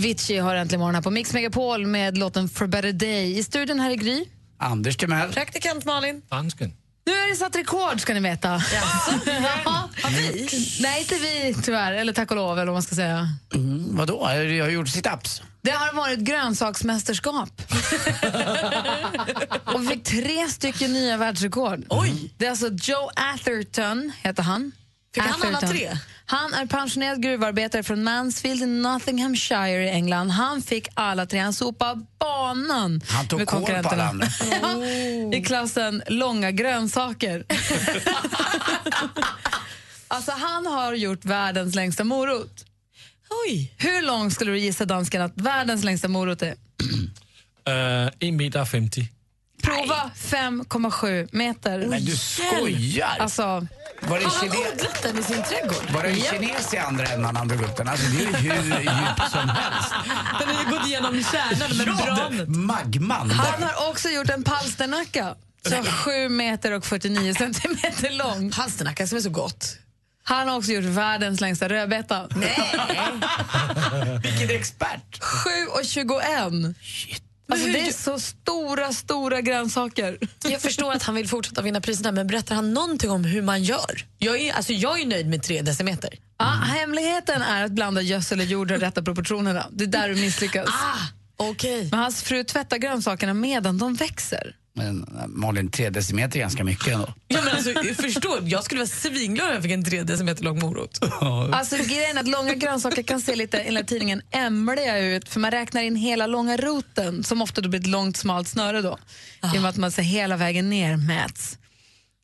[0.00, 3.38] Avicii har äntligen morgon här på Mix Megapol med låten For better day.
[3.38, 4.24] I studion här i Gry.
[4.58, 5.32] Anders Timell.
[5.32, 6.22] Praktikant Malin.
[6.28, 6.72] Dansken.
[7.06, 8.62] Nu är det satt rekord ska ni veta.
[9.64, 9.88] Ja.
[10.80, 11.92] Nej, inte vi tyvärr.
[11.92, 13.28] Eller tack och lov, eller vad man ska säga.
[13.54, 14.30] Mm, vadå?
[14.32, 15.42] Jag har gjort sit-ups.
[15.62, 17.62] Det har varit grönsaksmästerskap.
[19.64, 21.84] och vi fick tre stycken nya världsrekord.
[21.88, 22.34] Oj!
[22.38, 24.72] Det är alltså Joe Atherton, heter han.
[25.14, 25.70] Fick han alla Atherton.
[25.76, 25.96] tre?
[26.30, 30.30] Han är pensionerad gruvarbetare från Mansfield i Nottinghamshire i England.
[30.30, 31.38] Han fick alla tre.
[31.38, 34.20] Han sopade banan Han tog med konkurrenterna.
[34.62, 34.84] Ja,
[35.38, 37.44] I klassen långa grönsaker.
[40.08, 42.64] Alltså han har gjort världens längsta morot.
[43.46, 43.74] Oj.
[43.78, 46.54] Hur lång skulle du gissa dansken att världens längsta morot är?
[47.68, 49.08] Uh, 1 meter 50.
[49.62, 51.86] Prova 5,7 meter.
[51.86, 53.16] Men du skojar!
[53.18, 53.66] Alltså,
[54.00, 54.54] Var det, Har han kine...
[54.72, 55.90] odlat den i sin trädgård?
[55.94, 56.24] var det en Ja.
[56.30, 57.88] kines i andra änden han drog upp den?
[57.88, 59.94] Alltså det är ju hur djupt som helst.
[60.40, 63.30] Den har ju gått igenom kärnan, men Ja, magman.
[63.30, 65.34] han har också gjort en palsternacka.
[65.68, 68.50] Så 7 meter och 49 centimeter lång.
[68.50, 69.76] Palsternacka som är så gott.
[70.24, 72.28] Han har också gjort världens längsta rödbeta.
[74.22, 75.22] Vilken expert!
[75.22, 76.22] 7 och 21.
[77.50, 80.18] Alltså, det är så stora, stora grönsaker.
[80.48, 83.62] Jag förstår att han vill fortsätta vinna priserna, men berättar han någonting om hur man
[83.62, 84.06] gör?
[84.18, 86.10] Jag är, alltså, jag är nöjd med tre decimeter.
[86.38, 89.66] Ja, hemligheten är att blanda gödsel och jord i rätta proportionerna.
[89.70, 90.68] Det är där du misslyckas.
[91.36, 91.88] Okej.
[91.90, 94.56] Men hans fru tvättar grönsakerna medan de växer.
[94.80, 97.14] Men äh, Malin, tre decimeter är ganska mycket ändå.
[97.28, 100.44] Ja, men alltså, jag förstår, jag skulle vara svinglad om jag fick en tre decimeter
[100.44, 100.98] lång morot.
[101.52, 105.50] Alltså grejen är att långa grönsaker kan se lite, enligt tidningen, ämliga ut för man
[105.50, 108.98] räknar in hela långa roten som ofta då blir ett långt smalt snöre då.
[109.54, 111.58] I och med att man ser hela vägen ner mäts.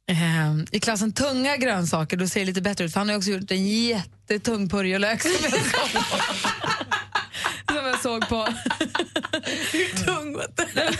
[0.08, 3.30] Ehm, I klassen tunga grönsaker då ser det lite bättre ut för han har också
[3.30, 6.08] gjort en jättetung purjolök som jag såg på.
[7.72, 8.48] som jag såg på.
[9.72, 10.94] Hur tung var den?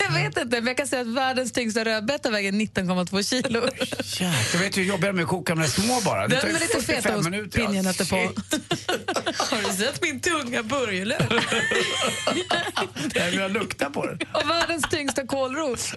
[0.00, 3.60] Jag vet inte, men jag kan säga att världens tyngsta rödbeta väger 19,2 kilo.
[4.02, 6.28] Jäklar, du vet hur jobbar med att koka med små bara?
[6.28, 7.66] Det tar Den ju med lite 45 fetaost, minuter, ja.
[7.66, 8.16] pinjenötter på.
[9.56, 11.22] Har du sett min tunga purjolök?
[13.14, 14.18] Jag vill lukta på den.
[14.34, 15.94] Och världens tyngsta kålrot.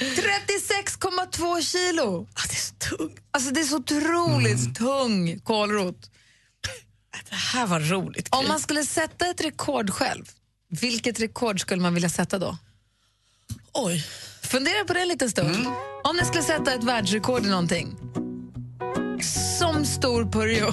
[0.00, 2.26] 36,2 kilo!
[2.34, 3.20] Ah, det är så tungt.
[3.30, 4.74] Alltså det är så otroligt Mm.
[4.74, 6.10] tung kålrot.
[7.30, 8.28] Det här var roligt.
[8.30, 10.24] Om man skulle sätta ett rekord själv,
[10.80, 12.58] vilket rekord skulle man vilja sätta då?
[13.80, 14.04] Oj.
[14.42, 15.54] Fundera på det en liten stund.
[15.54, 15.72] Mm.
[16.04, 17.96] Om ni skulle sätta ett världsrekord i någonting.
[19.58, 20.66] Som stor purjo.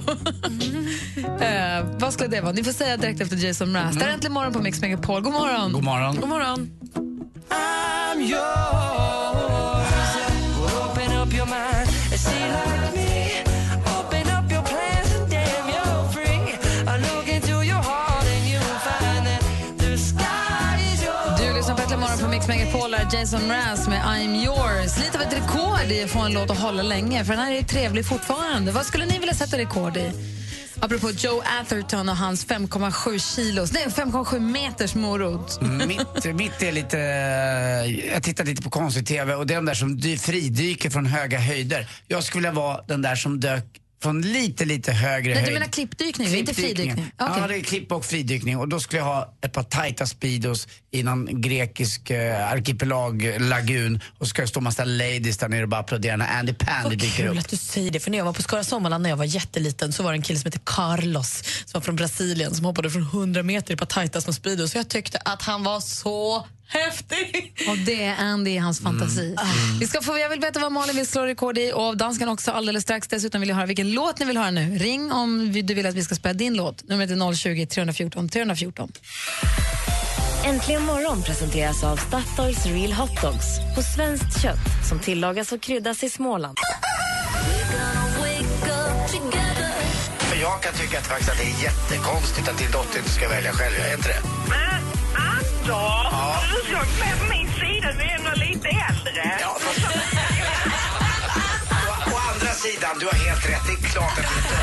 [1.44, 2.52] eh, vad skulle det vara?
[2.52, 3.96] Ni får säga direkt efter Jason Mraz.
[3.96, 5.22] Det är äntligen morgon på Mix Megapol.
[5.22, 5.62] God morgon!
[5.62, 5.72] Mm.
[5.72, 6.16] God morgon.
[6.16, 6.72] God morgon.
[7.50, 8.42] I'm yours.
[10.76, 12.85] Open up your mind
[22.36, 22.94] Mix Megapol.
[22.94, 24.98] Är Jason Mraz med I'm yours.
[24.98, 27.52] Lite av ett rekord i att få en låt att hålla länge, för den här
[27.52, 28.72] är trevlig fortfarande.
[28.72, 30.12] Vad skulle ni vilja sätta rekord i?
[30.80, 35.62] Apropå Joe Atherton och hans 5,7 kilos, nej 5,7 meters morot.
[35.62, 36.98] Mitt, mitt är lite...
[38.14, 41.40] Jag tittar lite på konstig TV och det är de där som fridyker från höga
[41.40, 41.88] höjder.
[42.08, 43.66] Jag skulle vilja vara den där som dök
[44.06, 45.50] från lite, lite högre Nej, höjd.
[45.50, 47.12] du menar klippdykning, inte fridykning?
[47.18, 47.44] Ja, Okej.
[47.48, 48.58] det är klipp och fridykning.
[48.58, 54.28] Och då skulle jag ha ett par tajta Speedos i någon grekisk eh, arkipelag-lagun och
[54.28, 57.28] ska stå massa ladies där nere och bara applådera när Andy Pandy Vad dyker kul
[57.32, 57.40] upp.
[57.40, 58.00] att du säger det.
[58.00, 60.22] För när jag var på Skara Sommarland när jag var jätteliten så var det en
[60.22, 63.80] kille som hette Carlos som var från Brasilien som hoppade från 100 meter i ett
[63.80, 64.72] par tajta små Speedos.
[64.72, 67.54] Så jag tyckte att han var så häftig.
[67.70, 69.36] Och det är Andy i hans fantasi.
[69.80, 72.30] Vi ska få, jag vill veta vad Malin vill slå rekord i och av dansken
[72.30, 73.08] också alldeles strax.
[73.08, 74.78] Dessutom vill jag höra vilken låt ni vill höra nu.
[74.78, 76.88] Ring om vi- du vill att vi ska spela din låt.
[76.90, 78.92] Numret är 020 314 314.
[80.46, 86.04] Äntligen morgon presenteras av Statoils Real Hot Dogs på svenskt kött som tillagas och kryddas
[86.04, 86.58] i Småland.
[90.42, 93.52] Jag kan tycka att, faktiskt att det är jättekonstigt att din dotter inte ska välja
[93.52, 93.76] själv.
[93.92, 94.20] Är inte det?
[95.66, 99.38] Men Anders, du med på min sida, du är ändå lite äldre.
[99.42, 99.86] Ja, fast...
[101.88, 103.66] å, å andra sidan, du har helt rätt.
[103.66, 104.56] Det är klart att du inte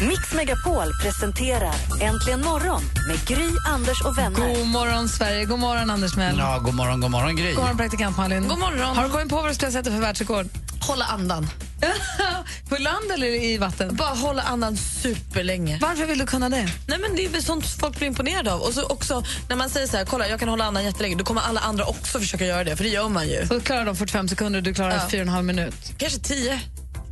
[0.00, 4.54] Mix Megapol presenterar Äntligen morgon med Gry, Anders och vänner.
[4.54, 5.44] God morgon, Sverige.
[5.44, 6.36] God morgon, Anders Mell.
[6.38, 7.52] Ja, god morgon, god morgon Gry.
[7.52, 8.48] God morgon, praktikant Malin.
[8.48, 8.96] God morgon.
[8.96, 10.46] Har du kommit på vad du skulle sätta för världsrekord?
[10.80, 11.48] Hålla andan.
[12.68, 13.96] på land eller i vatten?
[13.96, 15.78] Bara hålla andan superlänge.
[15.82, 16.68] Varför vill du kunna det?
[16.86, 18.60] Nej, men det är väl sånt folk blir imponerade av.
[18.60, 21.24] Och så också när man säger så här, kolla jag kan hålla andan jättelänge, då
[21.24, 23.46] kommer alla andra också försöka göra det, för det gör man ju.
[23.46, 25.18] Så klarar de 45 sekunder och du klarar Ja.
[25.18, 25.74] 4,5 minut.
[25.98, 26.60] Kanske 10.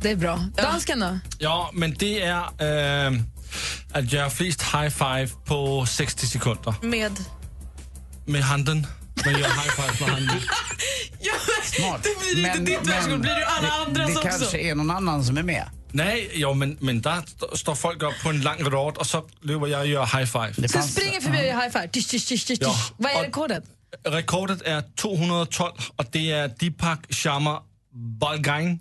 [0.05, 0.39] Det är bra.
[0.55, 1.19] Dansken då?
[1.39, 2.41] Ja, men det är
[3.07, 3.19] øh,
[3.93, 6.73] att göra flest high five på 60 sekunder.
[6.81, 7.11] Med...
[8.27, 8.87] Med handen.
[9.25, 10.35] Man gör high five med handen.
[11.19, 11.31] Ja,
[11.63, 12.03] Smart.
[12.03, 14.29] Det blir inte ditt världsrekord, blir det alla det, andras det också.
[14.29, 15.69] kanske är någon annan som är med.
[15.91, 19.25] Nej, jo, men, men där st- står folk upp på en lång rad och så
[19.41, 20.53] löper jag och gör high five.
[20.57, 21.87] Det Så springer förbi och gör high five.
[21.87, 22.57] Tisch, tisch, tisch, tisch.
[22.61, 22.75] Ja.
[22.97, 23.63] Vad är Och- rekordet?
[24.07, 27.59] Rekordet är 212 och det är Deepak Sharma
[28.19, 28.79] Balgain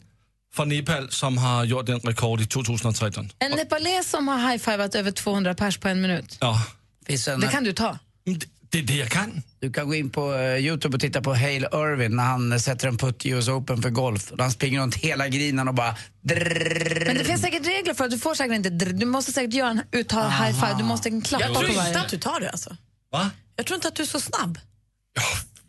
[0.55, 3.31] från Nepal som har gjort den rekord i 2013.
[3.38, 6.38] En nepales som har high-fivat över 200 pers på en minut.
[6.40, 6.67] Ja.
[7.07, 7.99] Det kan du ta.
[8.25, 9.43] Det, Det är det jag kan.
[9.61, 12.59] Du kan gå in på eh, Youtube och titta på Hale Irvin när han eh,
[12.59, 14.33] sätter en putt i US Open för golf.
[14.38, 15.97] Han springer runt hela grinen och bara...
[16.23, 18.69] Men det finns säkert regler för att du får säkert inte...
[18.71, 20.75] dr- Du måste säkert göra en uttala high five.
[20.79, 22.01] Du måste klappa Jag på tror inte varje.
[22.01, 22.77] att du tar det alltså.
[23.12, 23.31] Va?
[23.57, 24.59] Jag tror inte att du är så snabb.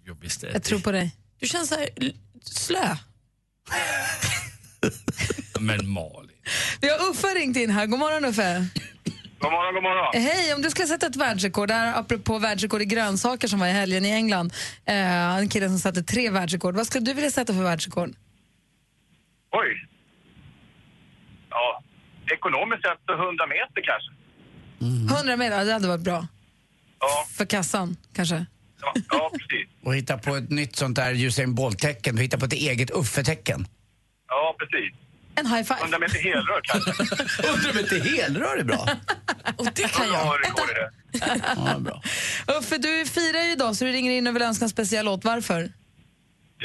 [0.05, 1.15] Jag visste Jag tror på dig.
[1.39, 1.89] Du känns så här
[2.43, 2.95] slö.
[5.65, 6.29] Men Malin.
[6.81, 7.85] Vi har Uffe ringt in här.
[7.85, 8.65] God morgon Uffe.
[9.39, 10.23] God morgon, god morgon.
[10.23, 13.71] Hej, om du skulle sätta ett världsrekord, där apropå världsrekord i grönsaker som var i
[13.71, 14.53] helgen i England,
[14.85, 16.75] eh, en kille som satte tre världsrekord.
[16.75, 18.09] Vad skulle du vilja sätta för världsrekord?
[19.51, 19.87] Oj.
[21.49, 21.83] Ja,
[22.33, 24.11] ekonomiskt sett så 100 meter kanske.
[25.15, 26.27] 100 meter, det hade varit bra.
[26.99, 27.25] Ja.
[27.37, 28.45] För kassan, kanske.
[28.81, 29.67] Ja, ja precis.
[29.83, 32.15] Och hitta på ett nytt sånt där Usain Bolt-tecken.
[32.15, 33.67] Du hittar på ett eget Uffe-tecken.
[34.27, 35.04] Ja, precis.
[35.35, 35.79] En high five.
[35.81, 36.91] 100 meter helrör kanske.
[37.47, 38.87] 100 meter helrör är bra.
[39.57, 40.47] Och det kan Ja, jag.
[40.49, 40.89] rekord i det.
[41.55, 42.01] Ja, bra.
[42.57, 45.23] Uffe, du firar ju idag så du ringer in och vill önska en speciell låt.
[45.25, 45.61] Varför?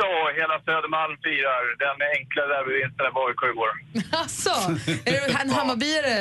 [0.02, 3.70] Ja, hela Södermalm firar den enkla derbyvinsten där AIK igår.
[4.22, 4.50] Alltså,
[5.10, 6.16] är du en Hammarbyare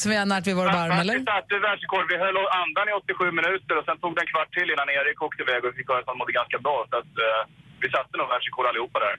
[0.00, 1.16] som vi har närt vid våra barm, eller?
[1.18, 2.04] Vi satte världsrekord.
[2.12, 5.18] Vi höll andan i 87 minuter och sen tog det en kvart till innan Erik
[5.26, 6.78] åkte iväg och fick höra att han mådde ganska bra.
[6.90, 7.40] Så att, eh,
[7.84, 9.14] vi satte nog världsrekord allihopa där.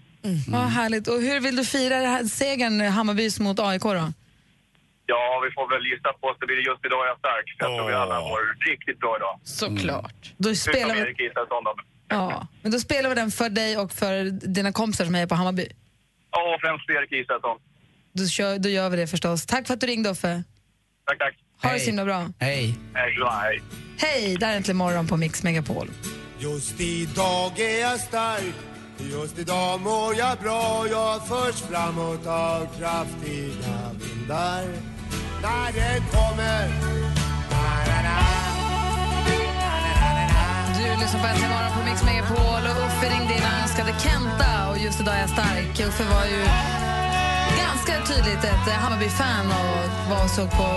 [0.55, 1.07] Vad härligt.
[1.07, 4.07] Och hur vill du fira det här segern Hammarbys mot AIK då?
[5.05, 7.45] Ja, vi får väl gissa på att det blir just idag är jag stark.
[7.57, 9.39] För jag tror vi alla mår riktigt bra idag.
[9.43, 10.33] Såklart.
[10.37, 11.01] Då spelar Utom vi...
[11.01, 11.73] Erik Israelsson då.
[12.07, 15.35] Ja, men då spelar vi den för dig och för dina kompisar som är på
[15.35, 15.67] Hammarby.
[16.31, 17.57] Ja, främst för Erik Israelsson.
[18.13, 19.45] Då, kör, då gör vi det förstås.
[19.45, 20.43] Tack för att du ringde Uffe.
[21.05, 21.35] Tack, tack.
[21.63, 22.29] Ha det så himla bra.
[22.39, 22.75] Hej.
[22.93, 23.61] Hej.
[23.97, 25.89] Hej, där är Äntligen morgon på Mix Megapol.
[26.43, 28.55] Just idag är jag stark.
[28.97, 30.87] Just idag mår jag bra.
[30.91, 34.63] Jag förs framåt av kraftiga vindar.
[35.41, 36.67] När det kommer.
[40.77, 44.69] Du lyssnar på Äntligen morgon på Mix Megapol och Uffe ringde in och önskade Kenta.
[44.71, 45.79] Och just idag är jag stark.
[45.87, 46.41] Uffe var ju
[47.63, 50.69] ganska tydligt ett Hammarby-fan och var och såg på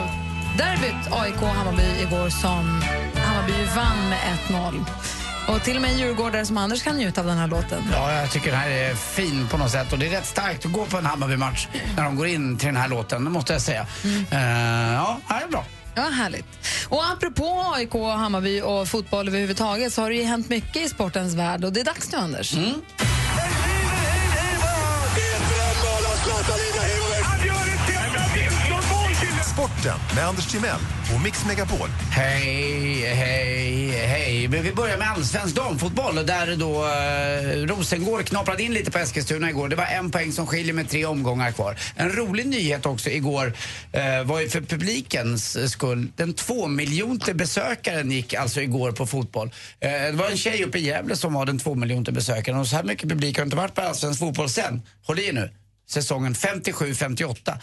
[0.58, 2.82] derbyt AIK-Hammarby igår som
[3.14, 5.25] Hammarby vann med 1-0.
[5.48, 7.82] Och till och med en djurgårdare som Anders kan njuta av den här låten.
[7.92, 10.66] Ja, jag tycker den här är fin på något sätt och det är rätt starkt
[10.66, 13.52] att gå på en Hammarby-match när de går in till den här låten, det måste
[13.52, 13.86] jag säga.
[14.30, 15.64] Eh, ja, det är bra.
[15.94, 16.46] Ja, härligt.
[16.88, 21.34] Och apropå AIK, Hammarby och fotboll överhuvudtaget så har det ju hänt mycket i sportens
[21.34, 22.54] värld och det är dags nu, Anders.
[29.86, 30.80] Sporten med Anders Timell
[31.14, 31.88] och Mix Megapol.
[32.10, 34.48] Hej, hej, hej.
[34.48, 39.50] Men vi börjar med allsvensk damfotboll där då eh, Rosengård knaprade in lite på Eskilstuna
[39.50, 39.68] igår.
[39.68, 41.76] Det var en poäng som skiljer med tre omgångar kvar.
[41.96, 43.52] En rolig nyhet också igår
[43.92, 46.08] eh, var ju för publikens skull.
[46.16, 49.50] Den två miljonte besökaren gick alltså igår på fotboll.
[49.80, 52.66] Eh, det var en tjej uppe i Gävle som var den två miljonte besökaren och
[52.66, 54.82] så här mycket publik har inte varit på allsvensk fotboll sen.
[55.06, 55.50] Håll i nu.
[55.88, 57.58] Säsongen 57-58.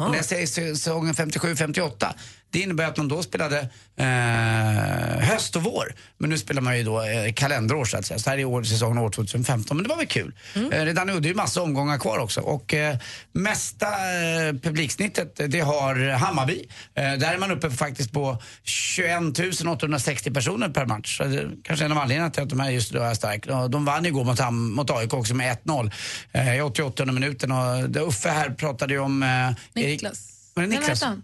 [0.00, 2.14] Och När jag säger säsongen 57-58,
[2.50, 5.94] det innebär att man då spelade eh, höst och vår.
[6.18, 8.18] Men nu spelar man ju då eh, kalenderår så att säga.
[8.18, 9.76] Så här är år, säsongen år 2015.
[9.76, 10.34] Men det var väl kul.
[10.72, 12.40] Eh, redan nu, det är ju massa omgångar kvar också.
[12.40, 12.96] Och eh,
[13.32, 16.68] mesta eh, publiksnittet, det har Hammarby.
[16.94, 21.18] Eh, där är man uppe faktiskt på 21 860 personer per match.
[21.24, 23.68] Det är kanske en av anledningarna till att de här just idag är starka.
[23.68, 25.90] De vann igår mot, Ham- mot AIK också med 1-0
[26.32, 27.52] eh, i 88 minuten.
[27.52, 29.22] Och Uffe här pratade ju om...
[29.22, 30.28] Eh, Erik- Niklas.
[30.54, 31.02] Var det Nej, Niklas?
[31.02, 31.22] vänta.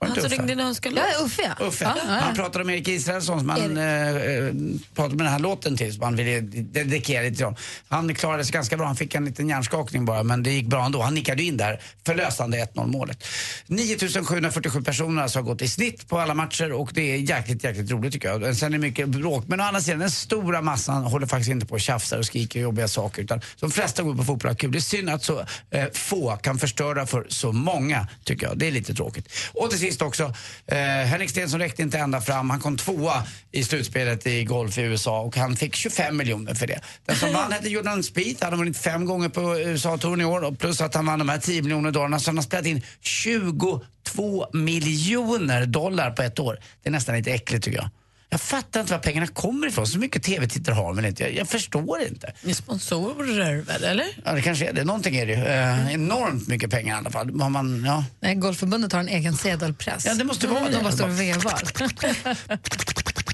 [0.00, 0.34] Han som Uffe?
[0.36, 1.26] ringde in och önskade Ja, låt.
[1.26, 1.66] Uffe, ja.
[1.66, 1.84] Uffe.
[1.84, 2.20] Ja, ja, ja.
[2.20, 4.52] Han pratade om Erik Israelsson som han eh, eh,
[4.94, 7.60] pratade med den här låten till som han ville dedikera lite till honom.
[7.88, 10.84] Han klarade sig ganska bra, han fick en liten hjärnskakning bara men det gick bra
[10.84, 11.02] ändå.
[11.02, 13.24] Han nickade in där förlösande 1-0 målet.
[13.66, 17.90] 9747 personer alltså har gått i snitt på alla matcher och det är jäkligt, jäkligt
[17.90, 18.56] roligt tycker jag.
[18.56, 21.66] Sen är det mycket bråk men å andra sidan den stora massan håller faktiskt inte
[21.66, 24.58] på och tjafsar och skriker jobbiga saker utan de flesta går på fotboll och har
[24.58, 24.72] kul.
[24.72, 28.58] Det är synd att så eh, få kan förstöra för så många tycker jag.
[28.58, 29.32] Det är lite tråkigt.
[29.52, 30.34] Och till sist också,
[30.66, 32.50] eh, Henrik Stenson räckte inte ända fram.
[32.50, 33.22] Han kom tvåa
[33.52, 36.80] i slutspelet i golf i USA och han fick 25 miljoner för det.
[37.06, 38.44] Den som vann hette Jordan Spieth.
[38.44, 41.28] Han har vunnit fem gånger på USA-touren i år och plus att han vann de
[41.28, 46.38] här 10 miljoner dollarna så han har spelat in 20 22 miljoner dollar på ett
[46.38, 46.58] år.
[46.82, 47.90] Det är nästan lite äckligt tycker jag.
[48.28, 49.86] Jag fattar inte var pengarna kommer ifrån.
[49.86, 51.22] Så mycket tv-tittare har man inte.
[51.22, 52.32] Jag, jag förstår inte.
[52.42, 54.06] Ni sponsorer väl, eller?
[54.24, 54.84] Ja, det kanske är det.
[54.84, 55.44] Någonting är det ju.
[55.44, 57.40] Eh, enormt mycket pengar i alla fall.
[57.40, 58.04] Har man, ja.
[58.20, 60.06] Nej, Golfförbundet har en egen sedelpress.
[60.06, 60.70] Ja, det måste vara det.
[60.70, 61.62] De bara står och vevar.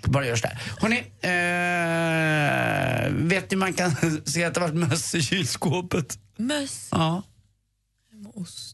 [0.08, 0.58] Bara görs där.
[0.80, 3.90] Hörrni, eh, vet ni man kan
[4.24, 6.18] se att det har varit möss i kylskåpet?
[6.36, 6.88] Möss?
[6.90, 7.22] Ja.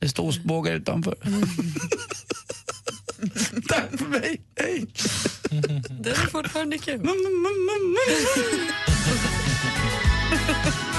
[0.01, 1.15] Det står ostbågar utanför.
[3.69, 4.41] Tack för mig.
[4.61, 4.87] Hej.
[6.01, 7.09] Den är fortfarande kul.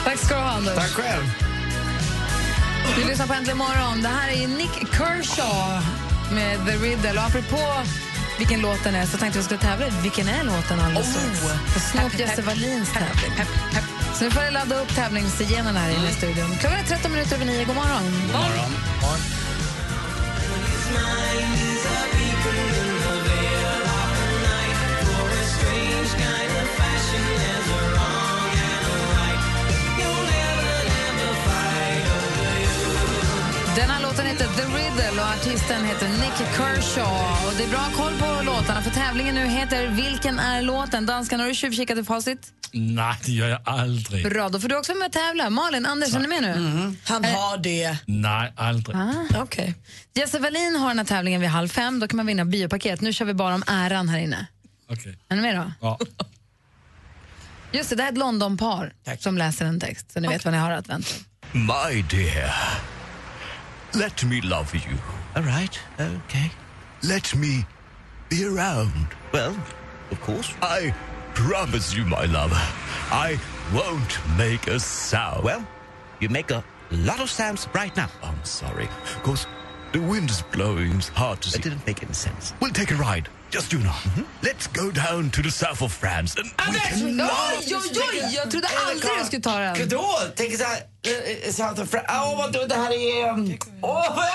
[0.03, 0.75] Tack ska du ha, Anders.
[0.75, 1.23] Tack själv.
[2.97, 4.01] Du lyssnar på Äntligen morgon.
[4.01, 5.85] Det här är Nick Kershaw
[6.31, 7.11] med The Riddle.
[7.19, 7.61] Och apropå
[8.37, 11.39] vilken låt den är så tänkte vi skulle tävla Vilken är låten alldeles strax?
[11.73, 13.31] För Snoop Jesse Wallins tävling.
[14.17, 16.55] Så nu får jag ladda upp tävlingsgenerna här inne i studion.
[16.59, 17.65] Klockan är 13 minuter över 9.
[17.65, 18.03] God morgon.
[18.03, 18.71] God morgon.
[20.91, 22.94] Den här
[34.15, 37.47] låten heter The Riddle och artisten heter Nick Kershaw.
[37.47, 41.05] Och det är bra koll på låtarna för tävlingen nu heter Vilken är låten?
[41.05, 42.53] Danskan, har du tjuvkikat i facit?
[42.71, 44.29] Nej, det gör jag aldrig.
[44.29, 45.49] Bra, då får du också vara med och tävla.
[45.49, 46.53] Malin, Anders, är ni med nu?
[47.05, 47.97] Han har det.
[48.05, 48.97] Nej, aldrig.
[48.97, 49.41] Ah.
[49.43, 49.73] Okay.
[50.13, 51.99] Jesse Wallin har den här tävlingen vid halv fem.
[51.99, 53.01] Då kan man vinna biopaket.
[53.01, 54.47] Nu kör vi bara om äran här inne.
[54.89, 55.17] Okej.
[55.29, 55.71] Är ni med då?
[55.81, 55.99] Ja.
[57.71, 60.53] Just det, det här är ett Londonpar som läser en text, så ni vet vad
[60.53, 61.09] ni har att vänta.
[61.53, 62.51] My dear,
[63.95, 64.97] let me love you.
[65.35, 66.51] All right, okay.
[67.03, 67.65] Let me
[68.29, 69.07] be around.
[69.31, 69.55] Well,
[70.11, 70.53] of course.
[70.61, 70.93] I
[71.33, 73.39] promise you, my love, I
[73.73, 75.43] won't make a sound.
[75.43, 75.65] Well,
[76.19, 78.09] you make a lot of sounds right now.
[78.23, 79.47] I'm sorry, because
[79.91, 80.93] the wind is blowing.
[80.93, 81.59] It's hard to see.
[81.59, 82.53] It didn't make any sense.
[82.59, 83.29] We'll take a ride.
[83.55, 83.95] Just you now.
[84.41, 88.33] Let's go down to the south of France and we can Oj, oj, oj!
[88.35, 89.75] Jag trodde aldrig du skulle ta den.
[89.79, 90.19] Vadå?
[90.35, 90.77] Tänk så här...
[90.77, 92.07] eh, South of France.
[92.09, 93.29] Åh, vad du, det här är...
[93.29, 94.27] um, Åh, vad...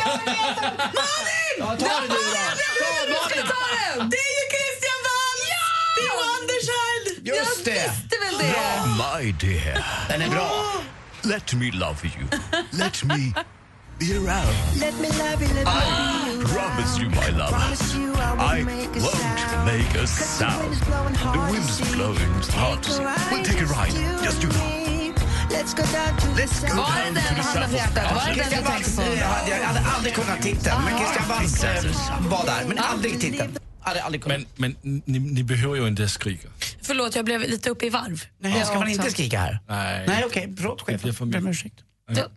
[0.00, 1.56] Malin!
[1.58, 2.16] Ja, ta det du då.
[2.16, 3.54] Ta
[3.98, 4.10] Malin.
[4.10, 5.48] Det är ju Christian Waltz!
[5.96, 7.26] Det är Wonderchild!
[7.28, 7.92] Just det.
[8.10, 8.54] Det är väl det?
[9.02, 9.84] My dear.
[10.08, 10.50] Den är bra.
[11.22, 12.26] Let me love you.
[12.72, 13.32] Let me
[13.98, 14.56] be around.
[14.80, 17.54] Let me love you, let me I promise you, my love,
[18.38, 18.62] I
[19.04, 20.74] won't make a sound.
[21.34, 22.30] The wind is blowing.
[22.38, 22.80] It's hard.
[23.30, 23.94] We'll take a ride.
[24.24, 24.76] Just you know.
[25.50, 27.70] Let's go down to Let's go Var det down den to du the hade south
[27.70, 28.14] på hjärtat?
[28.14, 29.02] Var det den du tänkte på?
[29.50, 32.64] jag hade aldrig kunnat titeln, men Christian Waltz eh, var där.
[32.68, 33.58] Men aldrig titeln.
[34.26, 36.48] Men, men ni, ni behöver ju inte skrika.
[36.82, 38.24] Förlåt, jag blev lite uppe i varv.
[38.40, 39.58] Nej, ska man inte skrika här?
[39.68, 40.04] Nej.
[40.06, 40.54] Nej, okej.
[40.56, 41.14] Förlåt, Det blir chefen.
[41.14, 41.56] för Ber om mycket.
[41.66, 41.80] ursäkt.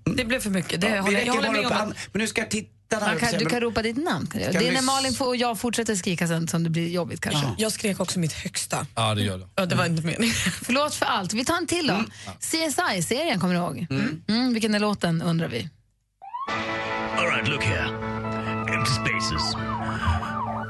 [0.06, 0.82] Det, det blev för mycket.
[0.82, 1.94] Det Ja, håller, jag håller med om.
[2.12, 2.70] Men nu ska jag titta.
[3.00, 4.28] Man kan, du kan ropa ditt namn.
[4.28, 7.48] Ska Det är när Malin och jag fortsätter skrika sen som det blir jobbigt kanske.
[7.58, 8.88] Jag skrek också mitt högsta.
[8.96, 9.48] Ja, det gör det.
[9.56, 10.36] Ja, det var inte meningen.
[10.62, 11.34] Förlåt för allt.
[11.34, 12.04] Vi tar en till då.
[12.40, 13.88] CSI-serien, kommer du ihåg?
[14.28, 14.54] Mm.
[14.54, 15.70] vilken är låten undrar vi.
[17.18, 17.88] All right, look here.
[18.74, 19.56] Empty spaces.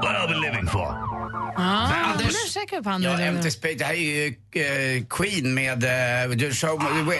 [0.02, 1.14] What are we living for?
[1.56, 2.56] Ah, Anders-.
[3.02, 3.20] Ja.
[3.20, 3.74] Empty Space.
[3.74, 7.14] Det här är ju eh, Queen med uh, The Show uh, uh,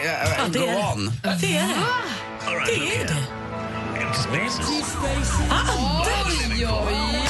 [0.51, 0.93] det Go det.
[0.93, 1.11] On.
[1.41, 1.75] Det är det.
[2.51, 3.44] Right, Det är det.
[4.15, 5.19] Mix Megapol.
[5.51, 7.24] Oj, oj, oj,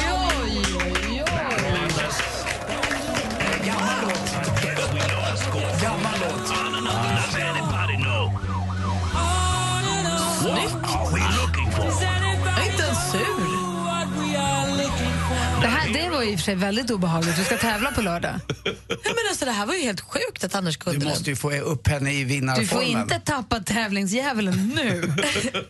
[16.23, 17.37] Ju i och för sig väldigt obehagligt.
[17.37, 18.39] Du ska tävla på lördag.
[18.87, 21.51] Men alltså, det här var ju helt sjukt att Anders kunde Du måste ju få
[21.51, 22.67] upp henne i Du vinnarformen.
[22.67, 25.13] får inte tappa tävlingsdjävulen nu.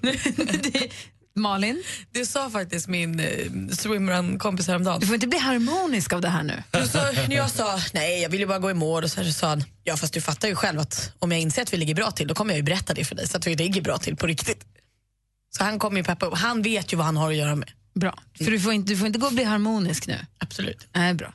[0.02, 0.90] Det-
[1.38, 3.28] Malin, Det sa faktiskt min eh,
[3.72, 5.00] swimrun-kompis häromdagen.
[5.00, 6.64] du får inte bli harmonisk av det här nu.
[6.88, 9.28] Så, när jag sa nej, jag vill ju bara gå i mål och så, här,
[9.28, 11.78] så sa han ja fast du fattar ju själv att om jag inser att vi
[11.78, 13.82] ligger bra till då kommer jag ju berätta det för dig så att vi ligger
[13.82, 14.66] bra till på riktigt.
[15.58, 16.34] Så han kommer ju peppa upp.
[16.38, 17.70] Han vet ju vad han har att göra med.
[17.96, 18.20] Bra.
[18.38, 20.18] För du får inte, du får inte gå och bli harmonisk nu.
[20.38, 20.88] Absolut.
[20.94, 21.34] Nej, bra.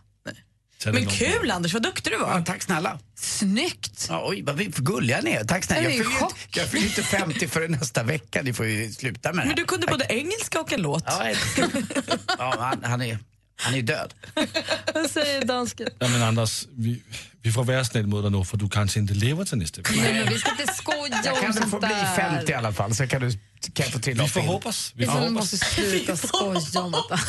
[0.84, 2.38] Men kul Anders, vad duktig du var.
[2.38, 2.98] Ja, tack snälla.
[3.14, 4.06] Snyggt!
[4.08, 5.44] Ja, oj, vad vi- gulliga ni är.
[5.44, 5.82] Tack snälla.
[5.82, 6.38] Jag är Jag i fyller ju chock.
[6.46, 8.42] inte, jag fyller inte 50 förrän nästa vecka.
[8.42, 9.56] Ni får ju sluta med det Men här.
[9.56, 11.04] du kunde både engelska och en låt.
[11.06, 11.32] Ja,
[12.38, 13.18] ja han, han, är,
[13.56, 14.14] han är död.
[14.94, 15.88] Vad säger dansken?
[15.98, 17.02] Ja, men Anders, vi,
[17.42, 19.94] vi får vara snäll mot dig nu för du kanske inte lever till nästa vecka.
[20.02, 22.16] Nej, men vi ska inte skoja om kan väl få sånt bli där.
[22.16, 23.40] 50 i alla fall, så kan, du, kan
[23.74, 24.92] jag få trilla Vi får hoppas.
[24.96, 25.30] Vi får hoppas.
[25.30, 27.20] måste sluta skoja om detta.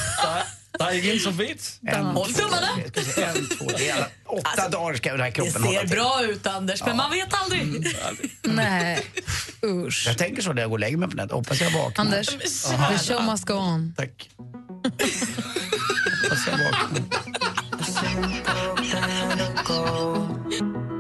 [0.80, 1.80] Det är ingen som vet.
[1.88, 2.68] En, Håll tummarna.
[3.18, 5.95] en, två, det är alla, åtta dagar ska den här Det kroppen hålla ser till.
[5.95, 7.88] bra ut Anders, men man vet aldrig.
[8.41, 9.05] Nej,
[9.66, 10.03] usch.
[10.07, 11.36] Jag tänker så när jag går och lägger mig på natten.
[11.38, 12.05] Hoppas jag vaknar.
[12.05, 13.93] Anders, the show must go on.
[13.97, 14.30] Tack.
[16.24, 17.01] Hoppas jag vaknar.
[19.72, 20.90] Tack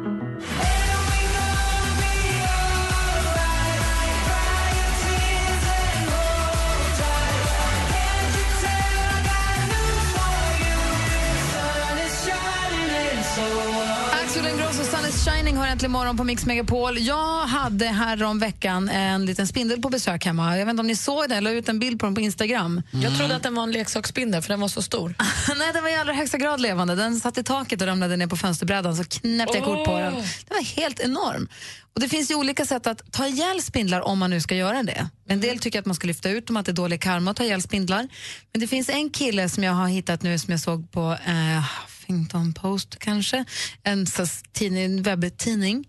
[15.11, 16.99] Is shining har äntligen morgon på Mix Megapol.
[16.99, 20.57] Jag hade här om veckan en liten spindel på besök hemma.
[20.57, 22.21] Jag vet inte om ni såg det, jag la ut en bild på den på
[22.21, 22.81] Instagram.
[22.91, 25.15] Jag trodde att den var en leksaksspindel för den var så stor.
[25.57, 26.95] Nej, den var i allra högsta grad levande.
[26.95, 30.13] Den satt i taket och ramlade ner på fönsterbrädan så knäppte jag kort på den.
[30.13, 31.47] Den var helt enorm.
[31.95, 34.83] Och Det finns ju olika sätt att ta ihjäl spindlar om man nu ska göra
[34.83, 35.09] det.
[35.27, 37.37] En del tycker att man ska lyfta ut dem, att det är dålig karma att
[37.37, 38.07] ta ihjäl spindlar.
[38.51, 41.65] Men det finns en kille som jag har hittat nu som jag såg på eh,
[42.11, 43.45] Huffington Post kanske,
[43.83, 44.05] en
[44.51, 45.87] tidning, webbtidning.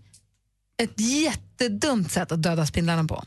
[0.77, 3.23] Ett jättedumt sätt att döda spindlarna på.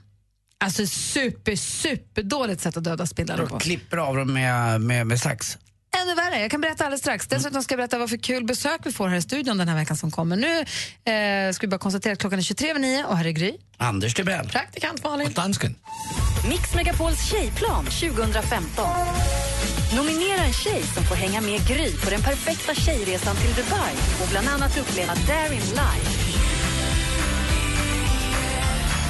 [0.59, 3.59] Alltså super, superdåligt sätt att döda spindlarna på.
[3.59, 5.59] Klipper av dem med, med, med sax.
[6.03, 7.27] Ännu värre, jag kan berätta alldeles strax.
[7.27, 9.77] Dessutom ska jag berätta vad för kul besök vi får här i studion den här
[9.77, 10.37] veckan som kommer.
[10.37, 10.59] Nu
[11.13, 13.57] eh, ska vi bara konstatera att klockan är 23 över 9 och här är Gry.
[13.77, 14.49] Anders Timell.
[14.49, 15.33] Praktikant Malin.
[15.33, 15.77] Dansken.
[16.49, 18.87] Mix Megapols tjejplan 2015.
[19.97, 24.29] Nominera en tjej som får hänga med Gry på den perfekta tjejresan till Dubai och
[24.31, 26.26] bland annat uppleva Darin live.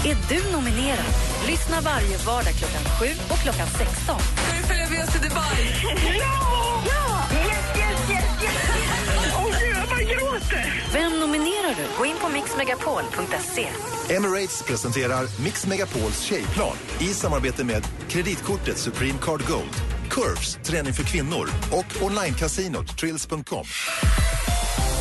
[0.07, 1.15] Är du nominerad?
[1.47, 4.17] Lyssna varje vardag klockan 7 och klockan 16.
[4.53, 5.67] Nu följer vi oss till Dubai.
[5.83, 7.23] Ja!
[7.33, 9.35] Yes, yes, yes, yes!
[9.37, 10.85] Åh, gud, jag bara gråter!
[10.93, 11.99] Vem nominerar du?
[11.99, 13.69] Gå in på mixmegapol.se.
[14.15, 19.75] Emirates presenterar Mix Megapols tjejplan i samarbete med kreditkortet Supreme Card Gold,
[20.11, 23.67] Curves, träning för kvinnor och onlinecasinot Trills.com.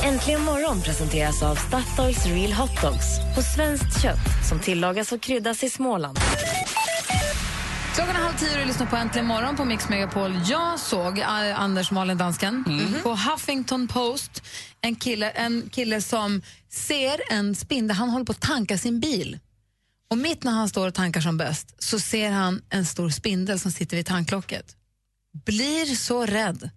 [0.05, 5.63] Äntligen morgon presenteras av Statoils Real Hot Dogs på svenskt kött som tillagas och kryddas
[5.63, 6.19] i Småland.
[7.95, 10.39] Klockan är halv tio och du lyssnar på Äntligen morgon på Mix Megapol.
[10.45, 12.63] Jag såg eh, Anders Malin Dansken
[13.03, 14.43] på Huffington Post
[14.81, 19.39] en kille, en kille som ser en spindel, han håller på att tanka sin bil.
[20.09, 23.59] Och mitt när han står och tankar som bäst så ser han en stor spindel
[23.59, 24.75] som sitter vid tanklocket.
[25.45, 26.69] Blir så rädd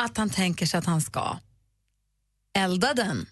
[0.00, 1.38] att han tänker sig att han ska
[2.58, 3.26] elda den.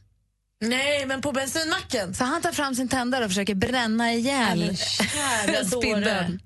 [0.61, 2.15] Nej, men på bensinmacken?
[2.15, 4.77] Så han tar fram sin tändare och försöker bränna ihjäl
[5.67, 6.41] spindeln.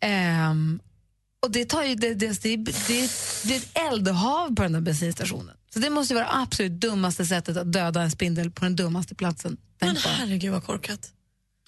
[0.00, 0.80] Ehm,
[1.42, 3.10] och det, tar ju, det, det, det, det,
[3.44, 5.54] det är ett eldhav på den där bensinstationen.
[5.74, 9.14] Så det måste ju vara absolut dummaste sättet att döda en spindel på den dummaste
[9.14, 9.56] platsen.
[9.80, 11.10] Men herregud vad korkat.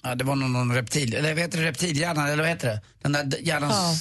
[0.03, 2.81] Ja, det var någon, någon reptil, eller vad heter det, reptilhjärnan, eller vad heter det?
[3.01, 3.95] Den där hjärnan Ja.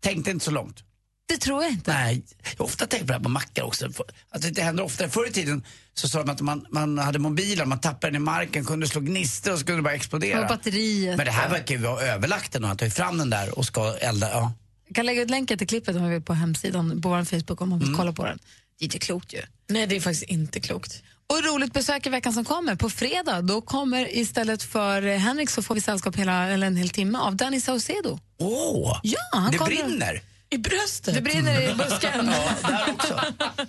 [0.00, 0.82] tänkte inte så långt.
[1.28, 1.92] Det tror jag inte.
[1.92, 3.86] Nej, jag har ofta tänkt på det här på mackar också.
[4.30, 5.08] Alltså det händer ofta.
[5.08, 5.64] Förr i tiden
[5.94, 9.00] så sa de att man, man hade mobiler, man tappade den i marken, kunde slå
[9.00, 10.40] gnistor och så kunde det bara explodera.
[10.40, 11.16] Och batteriet.
[11.16, 13.96] Men det här verkar ju vara överlagt nu, att ta fram den där och ska
[13.96, 14.30] elda.
[14.30, 14.52] Ja.
[14.88, 17.60] Jag kan lägga ut länken till klippet om man vill på hemsidan, på vår Facebook
[17.60, 17.88] om man Mm.
[17.88, 18.38] vill kolla på den.
[18.78, 19.40] Det är inte klokt ju.
[19.68, 21.02] Nej, det är faktiskt inte klokt.
[21.28, 22.74] Och roligt besök i veckan som kommer.
[22.76, 26.88] På fredag då kommer istället för Henrik så får vi sällskap hela, eller en hel
[26.88, 28.18] timme av Danny Saucedo.
[28.38, 30.20] Åh, Ja, han det kommer- brinner!
[30.56, 31.14] I bröstet?
[31.14, 32.30] Det brinner i busken.
[32.62, 33.20] ja, där också.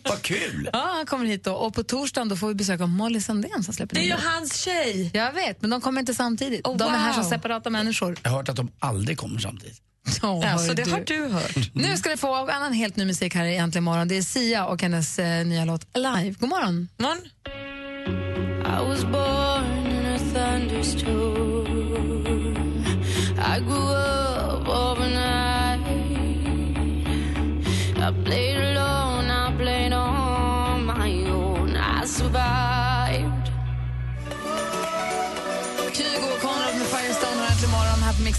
[0.04, 0.70] Vad kul!
[0.74, 1.54] Ja, han kommer hit då.
[1.54, 4.14] Och på torsdagen då får vi besök av Molly Sandén som släpper Det är ju
[4.14, 5.12] hans tjej.
[5.14, 6.68] Jag vet, men de kommer inte samtidigt.
[6.68, 7.22] Oh, de är här wow.
[7.22, 8.18] som separata människor.
[8.24, 9.82] Jag har hört att de aldrig kommer samtidigt.
[10.22, 11.74] Ja, Ja, så det har du hört.
[11.74, 14.08] Nu ska ni få annan helt ny musik här i Äntligen morgon.
[14.08, 16.36] Det är Sia och hennes eh, nya låt Alive.
[16.40, 16.90] God morgon.
[16.98, 17.22] Morgon.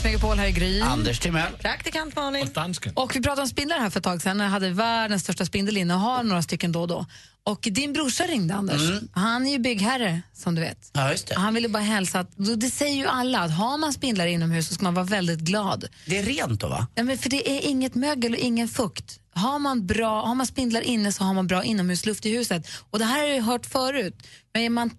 [0.09, 0.39] Megapol.
[0.39, 0.81] Här är Gry.
[0.81, 1.53] Anders Timell.
[1.53, 2.49] Praktikant Malin.
[2.55, 2.93] Dansken.
[2.97, 4.41] Och vi pratade om spindlar här för ett tag sedan.
[4.41, 7.07] Jag hade världens största spindel inne och har några stycken då och då.
[7.43, 8.81] Och din brorsa ringde, Anders.
[9.13, 10.91] Han är ju byggherre, som du vet.
[10.93, 11.35] Ja, just det.
[11.35, 14.75] Han ville bara hälsa att, det säger ju alla, att har man spindlar inomhus så
[14.75, 15.85] ska man vara väldigt glad.
[16.07, 16.87] Det är rent då va?
[16.95, 19.21] Ja, men för det är inget mögel och ingen fukt.
[19.35, 22.69] Har man, bra, har man spindlar inne så har man bra inomhusluft i huset.
[22.91, 24.27] Och det här har jag ju hört förut.
[24.55, 24.91] Men är man,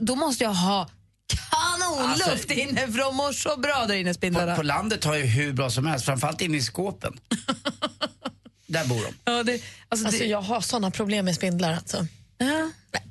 [0.00, 0.88] då måste jag ha
[1.28, 4.56] kanonluft Alltså- inne för de mår så bra där inne På, spindlarna.
[4.56, 7.20] på landet har ju hur bra som helst, framförallt inne i skåpen.
[8.66, 9.32] Där bor de.
[9.32, 9.52] Ja, det,
[9.88, 11.72] alltså, Alltså, det, jag har såna problem med spindlar.
[11.72, 12.06] Alltså.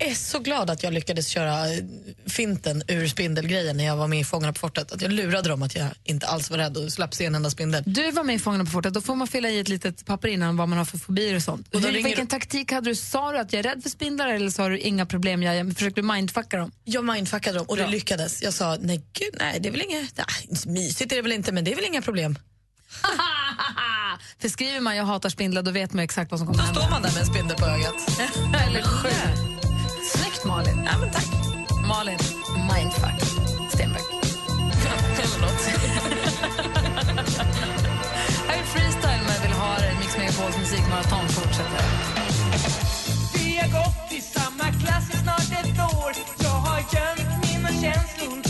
[0.08, 1.66] Är så glad att jag lyckades köra
[2.26, 4.92] finten ur spindelgrejen när jag var med i Fångarna på fortet.
[4.92, 7.50] Att jag lurade dem att jag inte alls var rädd och slapp se en enda
[7.50, 7.84] spindel.
[7.86, 10.28] Du var med i Fångarna på fortet, då får man fylla i ett litet papper
[10.28, 11.68] innan vad man har för fobier och sånt.
[11.76, 12.96] Och då Hur, ringer vilken taktik hade du?
[12.96, 15.74] Sa du att jag är rädd för spindlar eller sa du inga problem, jag, jag
[15.74, 16.72] försökte mindfucka dem?
[16.84, 17.86] Jag mindfuckade dem och Bra.
[17.86, 18.44] det lyckades.
[18.44, 21.52] Jag sa, nej gud, nej det är väl inget, nej, mysigt är det väl inte
[21.52, 22.40] men det är väl inga problem.
[24.42, 26.82] för skriver man jag hatar spindlar då vet man exakt vad som kommer Då hända.
[26.82, 27.96] står man där med en spindel på ögat.
[28.68, 29.67] eller sju.
[30.48, 30.82] Malin.
[30.86, 31.28] Ja, men tack.
[31.88, 32.18] Malin
[32.70, 33.22] Mindfuck
[33.74, 34.02] Stenbeck.
[38.48, 39.94] Här är Freestyle med Vill ha det.
[40.00, 41.84] Mix Megapols musikmaraton fortsätter.
[43.34, 48.47] Vi har gått i samma klass i snart ett år Jag har gömt mina känslor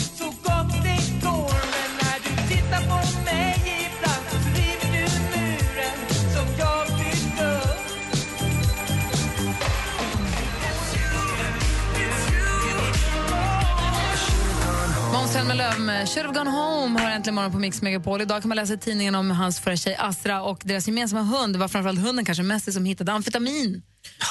[15.56, 18.20] med Should have gone home har äntligen morgon på Mix Megapol.
[18.20, 21.54] Idag kan man läsa i tidningen om hans förra tjej Astra och deras gemensamma hund.
[21.54, 23.82] Det var framförallt hunden kanske Messi som hittade amfetamin.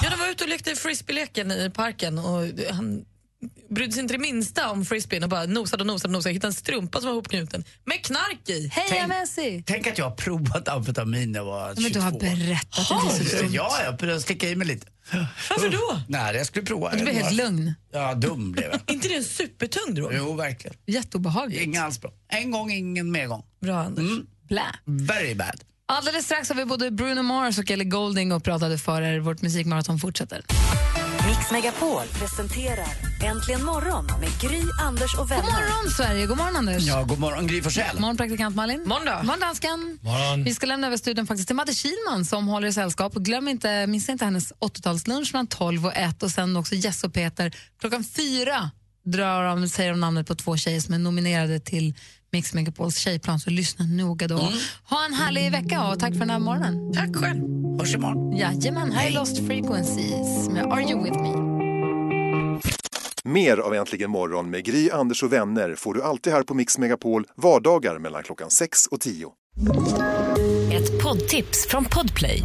[0.03, 3.05] Ja, de var ute och lekte frisbeeleken i parken och han
[3.69, 6.33] brydde sig inte det minsta om frisbeen och bara nosade och nosade och nosade.
[6.33, 8.67] Hittade en strumpa som var hopknuten med knark i.
[8.67, 9.63] Heja Tänk- Messi!
[9.65, 11.81] Tänk att jag har provat amfetamin när jag var 22.
[11.81, 13.55] Men du har berättat att det är så.
[13.55, 14.87] Ja, jag började sticka i mig lite.
[15.49, 16.01] Varför då?
[16.07, 16.91] Nej, jag skulle prova.
[16.95, 17.73] Du blev helt lugn.
[17.91, 18.81] Ja, dum blev jag.
[18.95, 20.11] inte det en supertung drog?
[20.13, 20.77] Jo, verkligen.
[20.85, 21.61] Jätteobehagligt.
[21.63, 22.11] Inga alls bra.
[22.27, 23.43] En gång, ingen mer gång.
[23.61, 23.99] Bra, Anders.
[24.05, 24.25] Mm.
[24.49, 24.65] Blä.
[24.85, 25.63] Very bad.
[25.89, 29.19] Alldeles strax har vi både Bruno Mars och Ellie Golding och pratade för er.
[29.19, 30.41] Vårt musikmaraton fortsätter.
[31.27, 32.87] Mix Megapol presenterar
[33.23, 35.43] Äntligen morgon med Gry, Anders och vänner.
[35.43, 36.25] God morgon, Sverige!
[36.25, 36.83] God morgon, Anders.
[36.83, 37.91] Ja, god morgon Gry Forssell.
[37.91, 38.79] God morgon, praktikant Malin.
[38.79, 39.99] God morgon, dansken.
[40.01, 40.43] Morgon.
[40.43, 43.15] Vi ska lämna över studion faktiskt till Madde Kilman som håller i sällskap.
[43.15, 47.03] Och glöm inte, missa inte hennes 80-talslunch mellan 12 och 1 och sen också Jess
[47.03, 47.55] och Peter.
[47.79, 48.71] Klockan fyra
[49.05, 51.95] drar de, säger de namnet på två tjejer som är nominerade till
[52.37, 54.51] Mix Megapols tjejplan, så lyssna noga då.
[54.83, 56.93] Ha en härlig vecka och tack för den här morgonen.
[56.93, 57.41] Tack själv.
[57.79, 58.37] Hörs imorgon.
[58.37, 61.29] Jajamän, här är Lost Frequencies med Are You With Me.
[63.23, 66.77] Mer av Äntligen morgon med Gry, Anders och vänner får du alltid här på Mix
[66.77, 69.31] Megapol vardagar mellan klockan 6 och 10.
[70.73, 72.43] Ett poddtips från Podplay.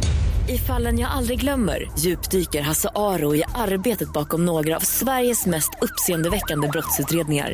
[0.49, 5.69] I fallen jag aldrig glömmer djupdyker Hasse Aro i arbetet bakom några av Sveriges mest
[5.81, 7.53] uppseendeväckande brottsutredningar.